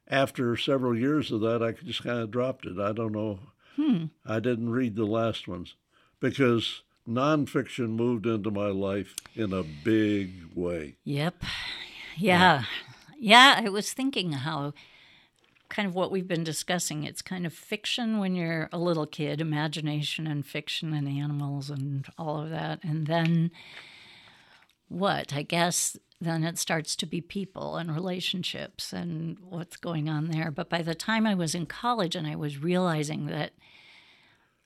after 0.07 0.57
several 0.57 0.97
years 0.97 1.31
of 1.31 1.41
that, 1.41 1.61
I 1.61 1.71
just 1.71 2.03
kind 2.03 2.19
of 2.19 2.31
dropped 2.31 2.65
it. 2.65 2.79
I 2.79 2.91
don't 2.91 3.11
know. 3.11 3.39
Hmm. 3.75 4.05
I 4.25 4.39
didn't 4.39 4.71
read 4.71 4.95
the 4.95 5.05
last 5.05 5.47
ones 5.47 5.75
because 6.19 6.81
nonfiction 7.07 7.89
moved 7.89 8.25
into 8.25 8.51
my 8.51 8.67
life 8.67 9.15
in 9.35 9.53
a 9.53 9.63
big 9.63 10.45
way. 10.55 10.95
Yep. 11.03 11.43
Yeah. 12.17 12.63
Yeah, 13.19 13.61
I 13.63 13.69
was 13.69 13.93
thinking 13.93 14.31
how 14.31 14.73
kind 15.71 15.87
of 15.87 15.95
what 15.95 16.11
we've 16.11 16.27
been 16.27 16.43
discussing. 16.43 17.05
It's 17.05 17.21
kind 17.21 17.45
of 17.45 17.53
fiction 17.53 18.19
when 18.19 18.35
you're 18.35 18.67
a 18.73 18.77
little 18.77 19.07
kid, 19.07 19.39
imagination 19.39 20.27
and 20.27 20.45
fiction 20.45 20.93
and 20.93 21.07
animals 21.07 21.69
and 21.69 22.05
all 22.17 22.41
of 22.41 22.49
that. 22.49 22.83
And 22.83 23.07
then 23.07 23.51
what? 24.89 25.33
I 25.33 25.43
guess 25.43 25.97
then 26.19 26.43
it 26.43 26.57
starts 26.57 26.93
to 26.97 27.05
be 27.05 27.21
people 27.21 27.77
and 27.77 27.95
relationships 27.95 28.91
and 28.91 29.37
what's 29.39 29.77
going 29.77 30.09
on 30.09 30.27
there. 30.27 30.51
But 30.51 30.69
by 30.69 30.81
the 30.81 30.93
time 30.93 31.25
I 31.25 31.33
was 31.35 31.55
in 31.55 31.65
college 31.65 32.17
and 32.17 32.27
I 32.27 32.35
was 32.35 32.61
realizing 32.61 33.27
that 33.27 33.53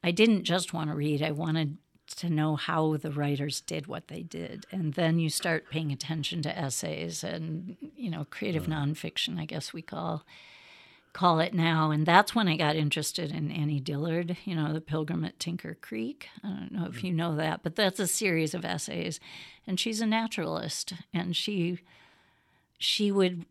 I 0.03 0.09
didn't 0.09 0.43
just 0.43 0.73
want 0.73 0.89
to 0.89 0.95
read, 0.95 1.21
I 1.21 1.31
wanted 1.31 1.77
to 2.17 2.31
know 2.31 2.55
how 2.55 2.97
the 2.97 3.11
writers 3.11 3.61
did 3.61 3.85
what 3.85 4.07
they 4.07 4.23
did. 4.23 4.65
And 4.71 4.95
then 4.95 5.19
you 5.19 5.29
start 5.29 5.69
paying 5.69 5.91
attention 5.91 6.41
to 6.41 6.57
essays 6.57 7.23
and, 7.23 7.77
you 7.95 8.09
know, 8.09 8.25
creative 8.31 8.65
nonfiction, 8.65 9.39
I 9.39 9.45
guess 9.45 9.71
we 9.71 9.83
call 9.83 10.25
call 11.15 11.39
it 11.39 11.54
now. 11.54 11.91
And 11.91 12.06
that's 12.06 12.36
when 12.36 12.49
I 12.49 12.58
got 12.58 12.75
interested 12.75 13.32
in 13.32 13.49
Annie 13.49 13.80
Dillard, 13.80 14.36
you 14.43 14.54
know, 14.54 14.73
The 14.73 14.82
Pilgrim 14.82 15.23
at 15.23 15.39
Tinker 15.39 15.78
Creek. 15.80 16.28
I 16.43 16.49
don't 16.49 16.73
know 16.73 16.88
if 16.88 16.95
mm. 16.95 17.04
you 17.06 17.13
know 17.13 17.38
that, 17.38 17.63
but 17.63 17.78
that's 17.78 18.01
a 18.01 18.06
series 18.06 18.54
of 18.54 18.65
essays. 18.65 19.21
And 19.65 19.80
she's 19.80 20.01
a 20.01 20.06
naturalist 20.06 20.91
and 21.13 21.34
she 21.34 21.80
she 22.78 23.13
would 23.13 23.45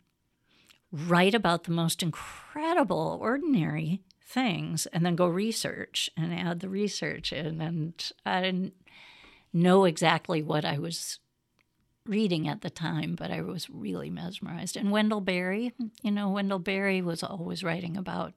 write 0.93 1.35
about 1.35 1.65
the 1.65 1.71
most 1.71 2.03
incredible, 2.03 3.19
ordinary 3.23 4.03
things 4.21 4.85
and 4.93 5.05
then 5.05 5.17
go 5.17 5.27
research 5.27 6.11
and 6.19 6.35
add 6.35 6.61
the 6.61 6.69
research 6.69 7.33
in. 7.33 7.63
And 7.63 8.13
I 8.27 8.43
didn't 8.43 8.75
know 9.55 9.87
exactly 9.87 10.43
what 10.43 10.67
I 10.67 10.79
was 10.79 11.19
reading 12.07 12.49
at 12.49 12.61
the 12.61 12.71
time, 12.71 13.15
but 13.15 13.31
I 13.31 13.41
was 13.41 13.71
really 13.71 14.11
mesmerized. 14.11 14.77
And 14.77 14.91
Wendell 14.91 15.21
Berry, 15.21 15.73
you 16.03 16.11
know, 16.11 16.31
Wendell 16.31 16.59
Berry 16.59 17.01
was 17.01 17.23
always 17.23 17.65
writing 17.65 17.97
about 17.97 18.35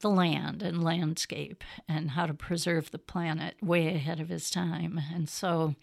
the 0.00 0.10
land 0.10 0.62
and 0.62 0.84
landscape 0.84 1.64
and 1.88 2.12
how 2.12 2.26
to 2.26 2.34
preserve 2.34 2.90
the 2.90 2.98
planet 2.98 3.56
way 3.62 3.88
ahead 3.88 4.20
of 4.20 4.28
his 4.28 4.50
time. 4.50 5.00
And 5.12 5.28
so, 5.28 5.74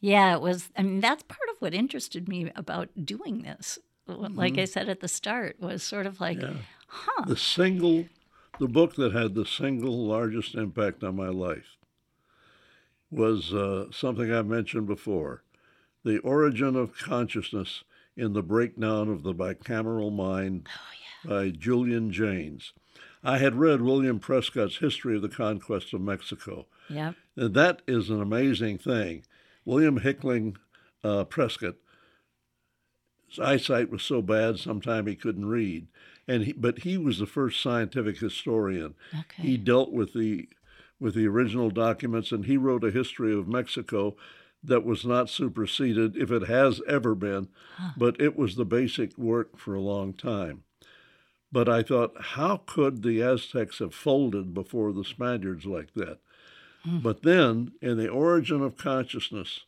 yeah, 0.00 0.34
it 0.34 0.40
was, 0.40 0.70
I 0.76 0.82
mean, 0.82 1.00
that's 1.00 1.22
part 1.24 1.48
of 1.50 1.60
what 1.60 1.74
interested 1.74 2.28
me 2.28 2.52
about 2.54 2.90
doing 3.04 3.42
this. 3.42 3.78
Mm-hmm. 4.08 4.36
Like 4.36 4.58
I 4.58 4.66
said 4.66 4.88
at 4.88 5.00
the 5.00 5.08
start, 5.08 5.56
was 5.60 5.82
sort 5.82 6.06
of 6.06 6.20
like, 6.20 6.40
yeah. 6.40 6.54
huh. 6.86 7.24
The 7.26 7.36
single, 7.36 8.04
the 8.60 8.68
book 8.68 8.96
that 8.96 9.12
had 9.12 9.34
the 9.34 9.46
single 9.46 10.06
largest 10.06 10.54
impact 10.54 11.02
on 11.02 11.16
my 11.16 11.28
life 11.28 11.76
was 13.10 13.54
uh, 13.54 13.86
something 13.90 14.32
I 14.32 14.42
mentioned 14.42 14.86
before 14.86 15.42
the 16.04 16.18
Origin 16.18 16.76
of 16.76 16.98
Consciousness 16.98 17.84
in 18.16 18.32
the 18.32 18.42
Breakdown 18.42 19.08
of 19.08 19.22
the 19.22 19.34
Bicameral 19.34 20.14
Mind 20.14 20.68
oh, 20.68 20.80
yeah. 21.24 21.30
by 21.30 21.50
Julian 21.50 22.12
Jaynes. 22.12 22.72
I 23.22 23.38
had 23.38 23.54
read 23.54 23.80
William 23.80 24.20
Prescott's 24.20 24.76
History 24.76 25.16
of 25.16 25.22
the 25.22 25.28
Conquest 25.28 25.94
of 25.94 26.02
Mexico. 26.02 26.66
Yeah. 26.90 27.12
And 27.36 27.54
that 27.54 27.80
is 27.86 28.10
an 28.10 28.20
amazing 28.20 28.78
thing. 28.78 29.24
William 29.64 29.98
Hickling 29.98 30.58
uh, 31.02 31.24
Prescott, 31.24 31.76
his 33.28 33.38
eyesight 33.38 33.90
was 33.90 34.02
so 34.02 34.20
bad 34.20 34.58
sometime 34.58 35.06
he 35.06 35.16
couldn't 35.16 35.46
read. 35.46 35.86
And 36.28 36.44
he, 36.44 36.52
but 36.52 36.80
he 36.80 36.98
was 36.98 37.18
the 37.18 37.26
first 37.26 37.62
scientific 37.62 38.18
historian. 38.18 38.94
Okay. 39.18 39.42
He 39.42 39.56
dealt 39.56 39.90
with 39.90 40.12
the 40.12 40.48
with 41.00 41.14
the 41.14 41.26
original 41.26 41.70
documents 41.70 42.30
and 42.30 42.46
he 42.46 42.56
wrote 42.56 42.84
a 42.84 42.90
history 42.90 43.34
of 43.36 43.48
Mexico 43.48 44.16
that 44.64 44.84
was 44.84 45.04
not 45.04 45.28
superseded, 45.28 46.16
if 46.16 46.30
it 46.30 46.48
has 46.48 46.80
ever 46.88 47.14
been, 47.14 47.48
huh. 47.76 47.90
but 47.96 48.20
it 48.20 48.36
was 48.36 48.56
the 48.56 48.64
basic 48.64 49.16
work 49.18 49.58
for 49.58 49.74
a 49.74 49.80
long 49.80 50.12
time. 50.12 50.64
But 51.52 51.68
I 51.68 51.82
thought, 51.82 52.14
how 52.18 52.62
could 52.66 53.02
the 53.02 53.22
Aztecs 53.22 53.78
have 53.78 53.94
folded 53.94 54.54
before 54.54 54.92
the 54.92 55.04
Spaniards 55.04 55.66
like 55.66 55.94
that? 55.94 56.18
Hmm. 56.82 56.98
But 56.98 57.22
then, 57.22 57.72
in 57.80 57.96
The 57.96 58.08
Origin 58.08 58.62
of 58.62 58.76
Consciousness, 58.76 59.60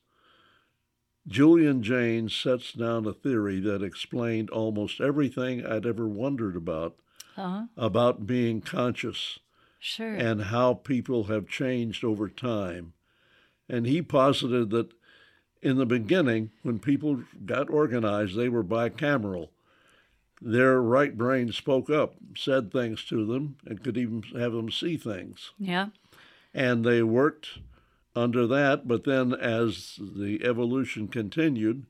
Julian 1.28 1.82
Jaynes 1.82 2.34
sets 2.34 2.72
down 2.72 3.06
a 3.06 3.12
theory 3.12 3.60
that 3.60 3.82
explained 3.82 4.50
almost 4.50 5.00
everything 5.00 5.64
I'd 5.66 5.86
ever 5.86 6.06
wondered 6.06 6.56
about 6.56 6.96
uh-huh. 7.36 7.66
about 7.76 8.26
being 8.26 8.60
conscious 8.60 9.38
sure. 9.78 10.14
and 10.14 10.44
how 10.44 10.74
people 10.74 11.24
have 11.24 11.48
changed 11.48 12.04
over 12.04 12.28
time 12.28 12.92
and 13.68 13.86
he 13.86 14.02
posited 14.02 14.70
that 14.70 14.92
in 15.62 15.76
the 15.76 15.86
beginning, 15.86 16.50
when 16.62 16.78
people 16.78 17.24
got 17.44 17.70
organized, 17.70 18.36
they 18.36 18.48
were 18.48 18.62
bicameral. 18.62 19.48
Their 20.40 20.82
right 20.82 21.16
brain 21.16 21.50
spoke 21.50 21.88
up, 21.88 22.14
said 22.36 22.70
things 22.70 23.04
to 23.06 23.24
them, 23.24 23.56
and 23.66 23.82
could 23.82 23.96
even 23.96 24.22
have 24.38 24.52
them 24.52 24.70
see 24.70 24.96
things. 24.96 25.52
Yeah. 25.58 25.88
And 26.52 26.84
they 26.84 27.02
worked 27.02 27.58
under 28.14 28.46
that, 28.46 28.86
but 28.86 29.04
then 29.04 29.34
as 29.34 29.98
the 29.98 30.40
evolution 30.44 31.08
continued 31.08 31.86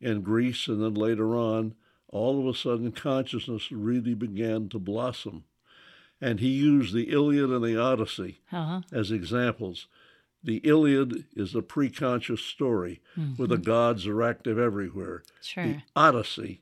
in 0.00 0.20
Greece 0.22 0.68
and 0.68 0.82
then 0.82 0.94
later 0.94 1.34
on, 1.34 1.74
all 2.08 2.38
of 2.40 2.46
a 2.46 2.56
sudden 2.56 2.92
consciousness 2.92 3.72
really 3.72 4.14
began 4.14 4.68
to 4.68 4.78
blossom. 4.78 5.44
And 6.20 6.40
he 6.40 6.48
used 6.48 6.94
the 6.94 7.10
Iliad 7.10 7.50
and 7.50 7.64
the 7.64 7.80
Odyssey 7.80 8.38
Uh-huh. 8.52 8.82
as 8.92 9.10
examples. 9.10 9.86
The 10.42 10.58
Iliad 10.58 11.24
is 11.34 11.54
a 11.54 11.62
preconscious 11.62 12.38
story 12.38 13.00
where 13.36 13.48
the 13.48 13.58
gods 13.58 14.06
are 14.06 14.22
active 14.22 14.58
everywhere. 14.58 15.22
Sure. 15.42 15.64
The 15.64 15.82
Odyssey 15.96 16.60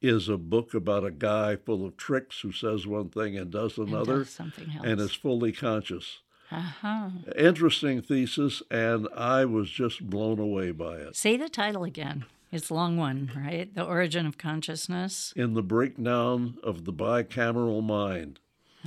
is 0.00 0.28
a 0.28 0.36
book 0.36 0.74
about 0.74 1.04
a 1.04 1.10
guy 1.10 1.56
full 1.56 1.84
of 1.84 1.96
tricks 1.96 2.40
who 2.40 2.52
says 2.52 2.86
one 2.86 3.08
thing 3.08 3.36
and 3.36 3.50
does 3.50 3.78
And 3.78 3.88
another 3.88 4.18
does 4.18 4.30
something 4.30 4.70
else. 4.76 4.86
and 4.86 5.00
is 5.00 5.12
fully 5.14 5.50
conscious. 5.52 6.20
uh-huh. 6.52 7.08
Interesting 7.36 8.00
thesis, 8.02 8.62
and 8.70 9.08
I 9.16 9.44
was 9.44 9.70
just 9.70 10.08
blown 10.08 10.38
away 10.38 10.70
by 10.70 10.96
it. 10.98 11.16
Say 11.16 11.36
the 11.36 11.48
title 11.48 11.82
again. 11.82 12.24
It's 12.52 12.70
a 12.70 12.74
long 12.74 12.96
one, 12.96 13.32
right? 13.36 13.74
The 13.74 13.84
origin 13.84 14.24
of 14.26 14.38
consciousness. 14.38 15.32
In 15.34 15.54
the 15.54 15.62
breakdown 15.62 16.58
of 16.62 16.84
the 16.84 16.92
bicameral 16.92 17.82
mind. 17.84 18.38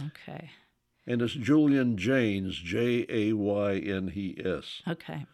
Okay. 0.08 0.52
And 1.10 1.24
it's 1.24 1.34
Julian 1.34 1.98
Jaynes, 1.98 2.54
J 2.54 3.06
A 3.10 3.34
Y 3.34 3.78
N 3.80 4.12
E 4.16 4.38
S. 4.46 4.84
Okay. 4.88 5.26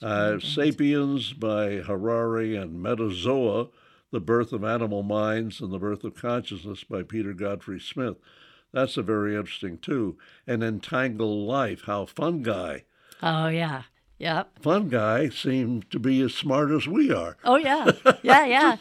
Uh, 0.00 0.38
Sapiens 0.38 1.32
by 1.32 1.76
Harari 1.76 2.56
and 2.56 2.78
Metazoa, 2.80 3.70
The 4.12 4.20
Birth 4.20 4.52
of 4.52 4.62
Animal 4.62 5.02
Minds 5.02 5.60
and 5.60 5.72
the 5.72 5.78
Birth 5.78 6.04
of 6.04 6.14
Consciousness 6.14 6.84
by 6.84 7.02
Peter 7.02 7.32
Godfrey 7.32 7.80
Smith. 7.80 8.16
That's 8.72 8.96
a 8.96 9.02
very 9.02 9.34
interesting 9.34 9.78
too. 9.78 10.16
And 10.46 10.62
Entangled 10.62 11.46
Life, 11.48 11.82
how 11.86 12.06
fungi, 12.06 12.80
Oh 13.22 13.48
yeah. 13.48 13.82
Yep. 14.18 14.60
fungi 14.60 15.28
seem 15.30 15.82
to 15.90 15.98
be 15.98 16.20
as 16.22 16.32
smart 16.34 16.70
as 16.70 16.86
we 16.86 17.12
are. 17.12 17.36
Oh 17.44 17.56
yeah. 17.56 17.90
Yeah, 18.22 18.44
yeah. 18.46 18.76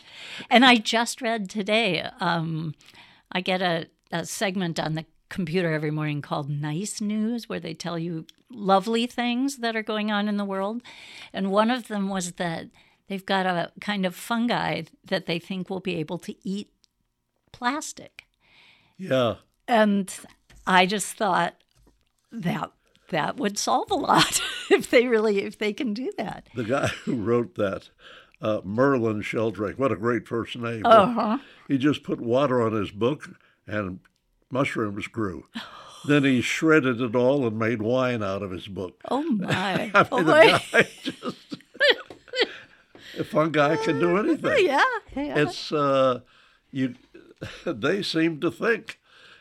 And 0.51 0.63
I 0.63 0.75
just 0.75 1.21
read 1.21 1.49
today. 1.49 2.07
Um, 2.19 2.75
I 3.31 3.41
get 3.41 3.61
a, 3.61 3.87
a 4.11 4.25
segment 4.25 4.79
on 4.79 4.93
the 4.93 5.05
computer 5.33 5.73
every 5.73 5.89
morning 5.89 6.21
called 6.21 6.47
Nice 6.47 7.01
News, 7.01 7.49
where 7.49 7.59
they 7.59 7.73
tell 7.73 7.97
you 7.97 8.27
lovely 8.51 9.07
things 9.07 9.57
that 9.57 9.75
are 9.75 9.81
going 9.81 10.11
on 10.11 10.29
in 10.29 10.37
the 10.37 10.45
world. 10.45 10.83
And 11.33 11.51
one 11.51 11.71
of 11.71 11.87
them 11.87 12.07
was 12.07 12.33
that 12.33 12.67
they've 13.07 13.25
got 13.25 13.47
a 13.47 13.71
kind 13.81 14.05
of 14.05 14.15
fungi 14.15 14.83
that 15.03 15.25
they 15.25 15.39
think 15.39 15.71
will 15.71 15.79
be 15.79 15.95
able 15.95 16.19
to 16.19 16.35
eat 16.47 16.69
plastic. 17.51 18.25
Yeah. 18.95 19.35
And 19.67 20.15
I 20.67 20.85
just 20.85 21.17
thought 21.17 21.55
that 22.31 22.71
that 23.09 23.37
would 23.37 23.57
solve 23.57 23.89
a 23.89 23.95
lot 23.95 24.39
if 24.69 24.91
they 24.91 25.07
really 25.07 25.39
if 25.39 25.57
they 25.57 25.73
can 25.73 25.95
do 25.95 26.11
that. 26.15 26.47
The 26.53 26.63
guy 26.63 26.87
who 27.05 27.15
wrote 27.15 27.55
that, 27.55 27.89
uh, 28.39 28.61
Merlin 28.63 29.23
Sheldrake, 29.23 29.79
what 29.79 29.91
a 29.91 29.95
great 29.95 30.27
first 30.27 30.55
name. 30.55 30.85
Uh-huh. 30.85 31.39
He 31.67 31.79
just 31.79 32.03
put 32.03 32.21
water 32.21 32.61
on 32.61 32.73
his 32.73 32.91
book 32.91 33.31
and 33.65 33.99
mushrooms 34.53 35.07
grew. 35.07 35.45
then 36.05 36.23
he 36.23 36.41
shredded 36.41 37.01
it 37.01 37.15
all 37.15 37.45
and 37.45 37.59
made 37.59 37.81
wine 37.81 38.23
out 38.23 38.41
of 38.41 38.51
his 38.51 38.67
book. 38.67 39.01
Oh 39.09 39.23
my. 39.23 39.91
I 39.93 40.07
oh 40.11 40.17
mean, 40.17 40.27
my. 40.27 40.43
the 40.45 40.71
guy 40.71 40.89
just. 41.03 41.57
a 43.19 43.23
fungi 43.23 43.75
can 43.77 43.99
do 43.99 44.17
anything. 44.17 44.65
yeah. 44.65 44.83
yeah. 45.15 45.39
It's, 45.39 45.71
uh, 45.71 46.21
you, 46.71 46.95
they 47.65 48.01
seem 48.01 48.39
to 48.39 48.51
think. 48.51 48.99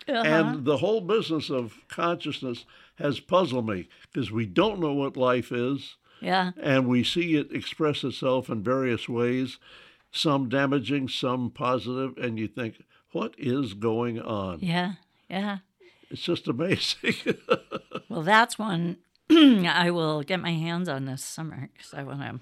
Uh-huh. 0.09 0.21
And 0.21 0.65
the 0.65 0.79
whole 0.79 1.01
business 1.01 1.49
of 1.49 1.75
consciousness 1.89 2.65
has 2.97 3.21
puzzled 3.21 3.69
me 3.69 3.89
because 4.13 4.33
we 4.33 4.47
don't 4.47 4.81
know 4.81 4.93
what 4.93 5.17
life 5.17 5.53
is 5.53 5.97
yeah. 6.23 6.53
and 6.61 6.87
we 6.87 7.05
see 7.05 7.37
it 7.37 7.53
express 7.53 8.05
itself 8.05 8.49
in 8.49 8.63
various 8.63 9.09
ways, 9.09 9.59
some 10.11 10.49
damaging, 10.49 11.09
some 11.09 11.51
positive, 11.51 12.17
and 12.17 12.39
you 12.39 12.49
think, 12.49 12.83
what 13.11 13.35
is 13.37 13.75
going 13.75 14.21
on? 14.21 14.61
Yeah. 14.61 14.95
Yeah. 15.33 15.59
It's 16.11 16.23
just 16.23 16.47
amazing. 16.47 17.15
Well, 18.09 18.23
that's 18.23 18.59
one 18.59 18.99
I 19.31 19.91
will 19.91 20.23
get 20.23 20.39
my 20.39 20.53
hands 20.53 20.87
on 20.87 21.07
this 21.07 21.25
summer 21.25 21.71
because 21.73 21.95
I 21.95 22.03
want 22.03 22.21
to. 22.21 22.41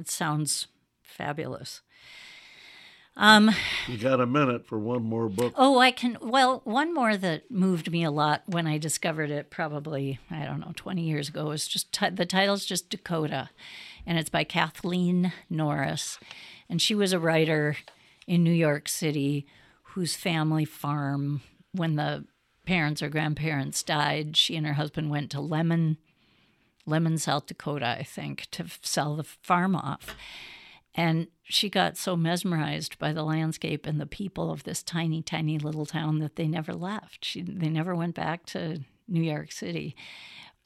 It 0.00 0.08
sounds 0.08 0.68
fabulous. 1.02 1.82
Um, 3.16 3.50
you 3.86 3.98
got 3.98 4.20
a 4.20 4.26
minute 4.26 4.66
for 4.66 4.78
one 4.78 5.02
more 5.02 5.28
book. 5.28 5.52
oh, 5.56 5.78
I 5.78 5.90
can. 5.90 6.16
Well, 6.22 6.62
one 6.64 6.94
more 6.94 7.16
that 7.18 7.50
moved 7.50 7.92
me 7.92 8.02
a 8.04 8.10
lot 8.10 8.42
when 8.46 8.66
I 8.66 8.78
discovered 8.78 9.30
it, 9.30 9.50
probably 9.50 10.18
I 10.30 10.46
don't 10.46 10.60
know, 10.60 10.72
twenty 10.74 11.02
years 11.02 11.28
ago, 11.28 11.50
is 11.50 11.68
just 11.68 11.92
ti 11.92 12.08
the 12.08 12.24
title's 12.24 12.64
just 12.64 12.88
Dakota, 12.88 13.50
and 14.06 14.18
it's 14.18 14.30
by 14.30 14.44
Kathleen 14.44 15.30
Norris, 15.50 16.18
and 16.70 16.80
she 16.80 16.94
was 16.94 17.12
a 17.12 17.20
writer 17.20 17.76
in 18.26 18.42
New 18.42 18.50
York 18.52 18.88
City 18.88 19.46
whose 19.92 20.16
family 20.16 20.64
farm, 20.64 21.42
when 21.74 21.96
the 21.96 22.24
parents 22.66 23.02
or 23.02 23.08
grandparents 23.08 23.82
died, 23.82 24.36
she 24.36 24.56
and 24.56 24.66
her 24.66 24.74
husband 24.74 25.10
went 25.10 25.30
to 25.32 25.38
Lemmon, 25.38 25.96
Lemmon, 26.86 27.18
South 27.18 27.46
Dakota, 27.46 27.96
I 27.98 28.02
think, 28.02 28.46
to 28.52 28.66
sell 28.82 29.16
the 29.16 29.24
farm 29.24 29.74
off. 29.74 30.14
And 30.94 31.28
she 31.42 31.68
got 31.68 31.96
so 31.96 32.16
mesmerized 32.16 32.98
by 32.98 33.12
the 33.12 33.24
landscape 33.24 33.86
and 33.86 34.00
the 34.00 34.06
people 34.06 34.50
of 34.50 34.64
this 34.64 34.82
tiny, 34.82 35.22
tiny 35.22 35.58
little 35.58 35.86
town 35.86 36.20
that 36.20 36.36
they 36.36 36.46
never 36.46 36.72
left. 36.72 37.24
She, 37.24 37.42
they 37.42 37.68
never 37.68 37.94
went 37.94 38.14
back 38.14 38.46
to 38.46 38.80
New 39.08 39.22
York 39.22 39.50
City, 39.50 39.96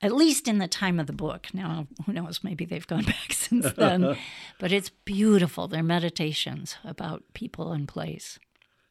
at 0.03 0.12
least 0.12 0.47
in 0.47 0.59
the 0.59 0.68
time 0.68 1.01
of 1.01 1.07
the 1.07 1.12
book. 1.12 1.49
Now, 1.55 1.87
who 2.05 2.12
knows? 2.12 2.44
Maybe 2.44 2.64
they've 2.66 2.87
gone 2.87 3.05
back 3.07 3.33
since 3.33 3.73
then. 3.73 4.16
but 4.59 4.71
it's 4.71 4.90
beautiful. 4.90 5.66
They're 5.66 5.83
meditations 5.83 6.77
about 6.85 7.25
people 7.33 7.73
and 7.73 7.88
place. 7.88 8.38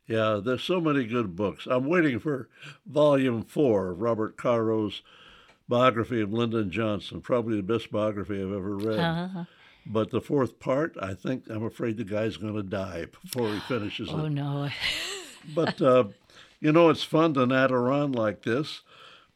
Yeah, 0.08 0.40
there's 0.44 0.64
so 0.64 0.80
many 0.80 1.06
good 1.06 1.36
books. 1.36 1.68
I'm 1.70 1.86
waiting 1.86 2.20
for 2.20 2.48
volume 2.86 3.44
four 3.44 3.90
of 3.90 4.02
Robert 4.02 4.38
Caro's 4.38 5.02
biography 5.68 6.22
of 6.22 6.32
Lyndon 6.32 6.72
Johnson, 6.72 7.20
probably 7.20 7.58
the 7.58 7.64
best 7.64 7.92
biography 7.92 8.36
I've 8.36 8.54
ever 8.54 8.78
read. 8.78 9.00
Uh, 9.00 9.44
But 9.90 10.12
the 10.12 10.22
fourth 10.22 10.60
part, 10.60 10.98
I 11.02 11.14
think, 11.14 11.50
I'm 11.50 11.64
afraid 11.64 11.98
the 11.98 12.04
guy's 12.04 12.38
going 12.38 12.56
to 12.56 12.64
die 12.64 13.06
before 13.24 13.50
he 13.54 13.60
finishes 13.62 14.10
oh, 14.12 14.20
it. 14.20 14.22
Oh, 14.22 14.28
no. 14.28 14.70
But, 15.56 15.82
uh, 15.82 16.06
you 16.60 16.74
know, 16.74 16.90
it's 16.90 17.04
fun 17.04 17.34
to 17.36 17.46
natter 17.46 17.90
on 17.90 18.12
like 18.12 18.44
this, 18.44 18.82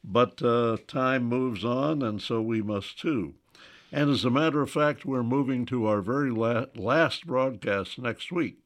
but 0.03 0.41
uh, 0.41 0.77
time 0.87 1.23
moves 1.23 1.63
on, 1.63 2.01
and 2.01 2.21
so 2.21 2.41
we 2.41 2.61
must 2.61 2.99
too. 2.99 3.35
And 3.93 4.09
as 4.09 4.25
a 4.25 4.29
matter 4.29 4.61
of 4.61 4.71
fact, 4.71 5.05
we're 5.05 5.23
moving 5.23 5.65
to 5.67 5.85
our 5.85 6.01
very 6.01 6.31
la- 6.31 6.65
last 6.75 7.25
broadcast 7.25 7.97
next 7.97 8.31
week. 8.31 8.57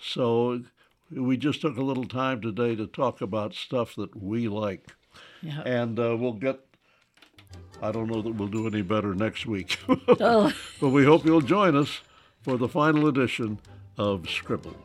So 0.00 0.62
we 1.10 1.36
just 1.36 1.60
took 1.60 1.76
a 1.76 1.82
little 1.82 2.04
time 2.06 2.40
today 2.40 2.74
to 2.76 2.86
talk 2.86 3.20
about 3.20 3.54
stuff 3.54 3.94
that 3.96 4.20
we 4.20 4.48
like. 4.48 4.94
Yeah. 5.42 5.60
And 5.62 5.98
uh, 5.98 6.16
we'll 6.18 6.32
get, 6.32 6.60
I 7.82 7.92
don't 7.92 8.08
know 8.08 8.22
that 8.22 8.34
we'll 8.34 8.48
do 8.48 8.66
any 8.66 8.82
better 8.82 9.14
next 9.14 9.46
week, 9.46 9.78
Oh. 10.08 10.52
but 10.80 10.88
we 10.90 11.04
hope 11.04 11.24
you'll 11.24 11.40
join 11.40 11.76
us 11.76 12.00
for 12.42 12.56
the 12.56 12.68
final 12.68 13.06
edition 13.06 13.58
of 13.98 14.28
Scribbled. 14.28 14.76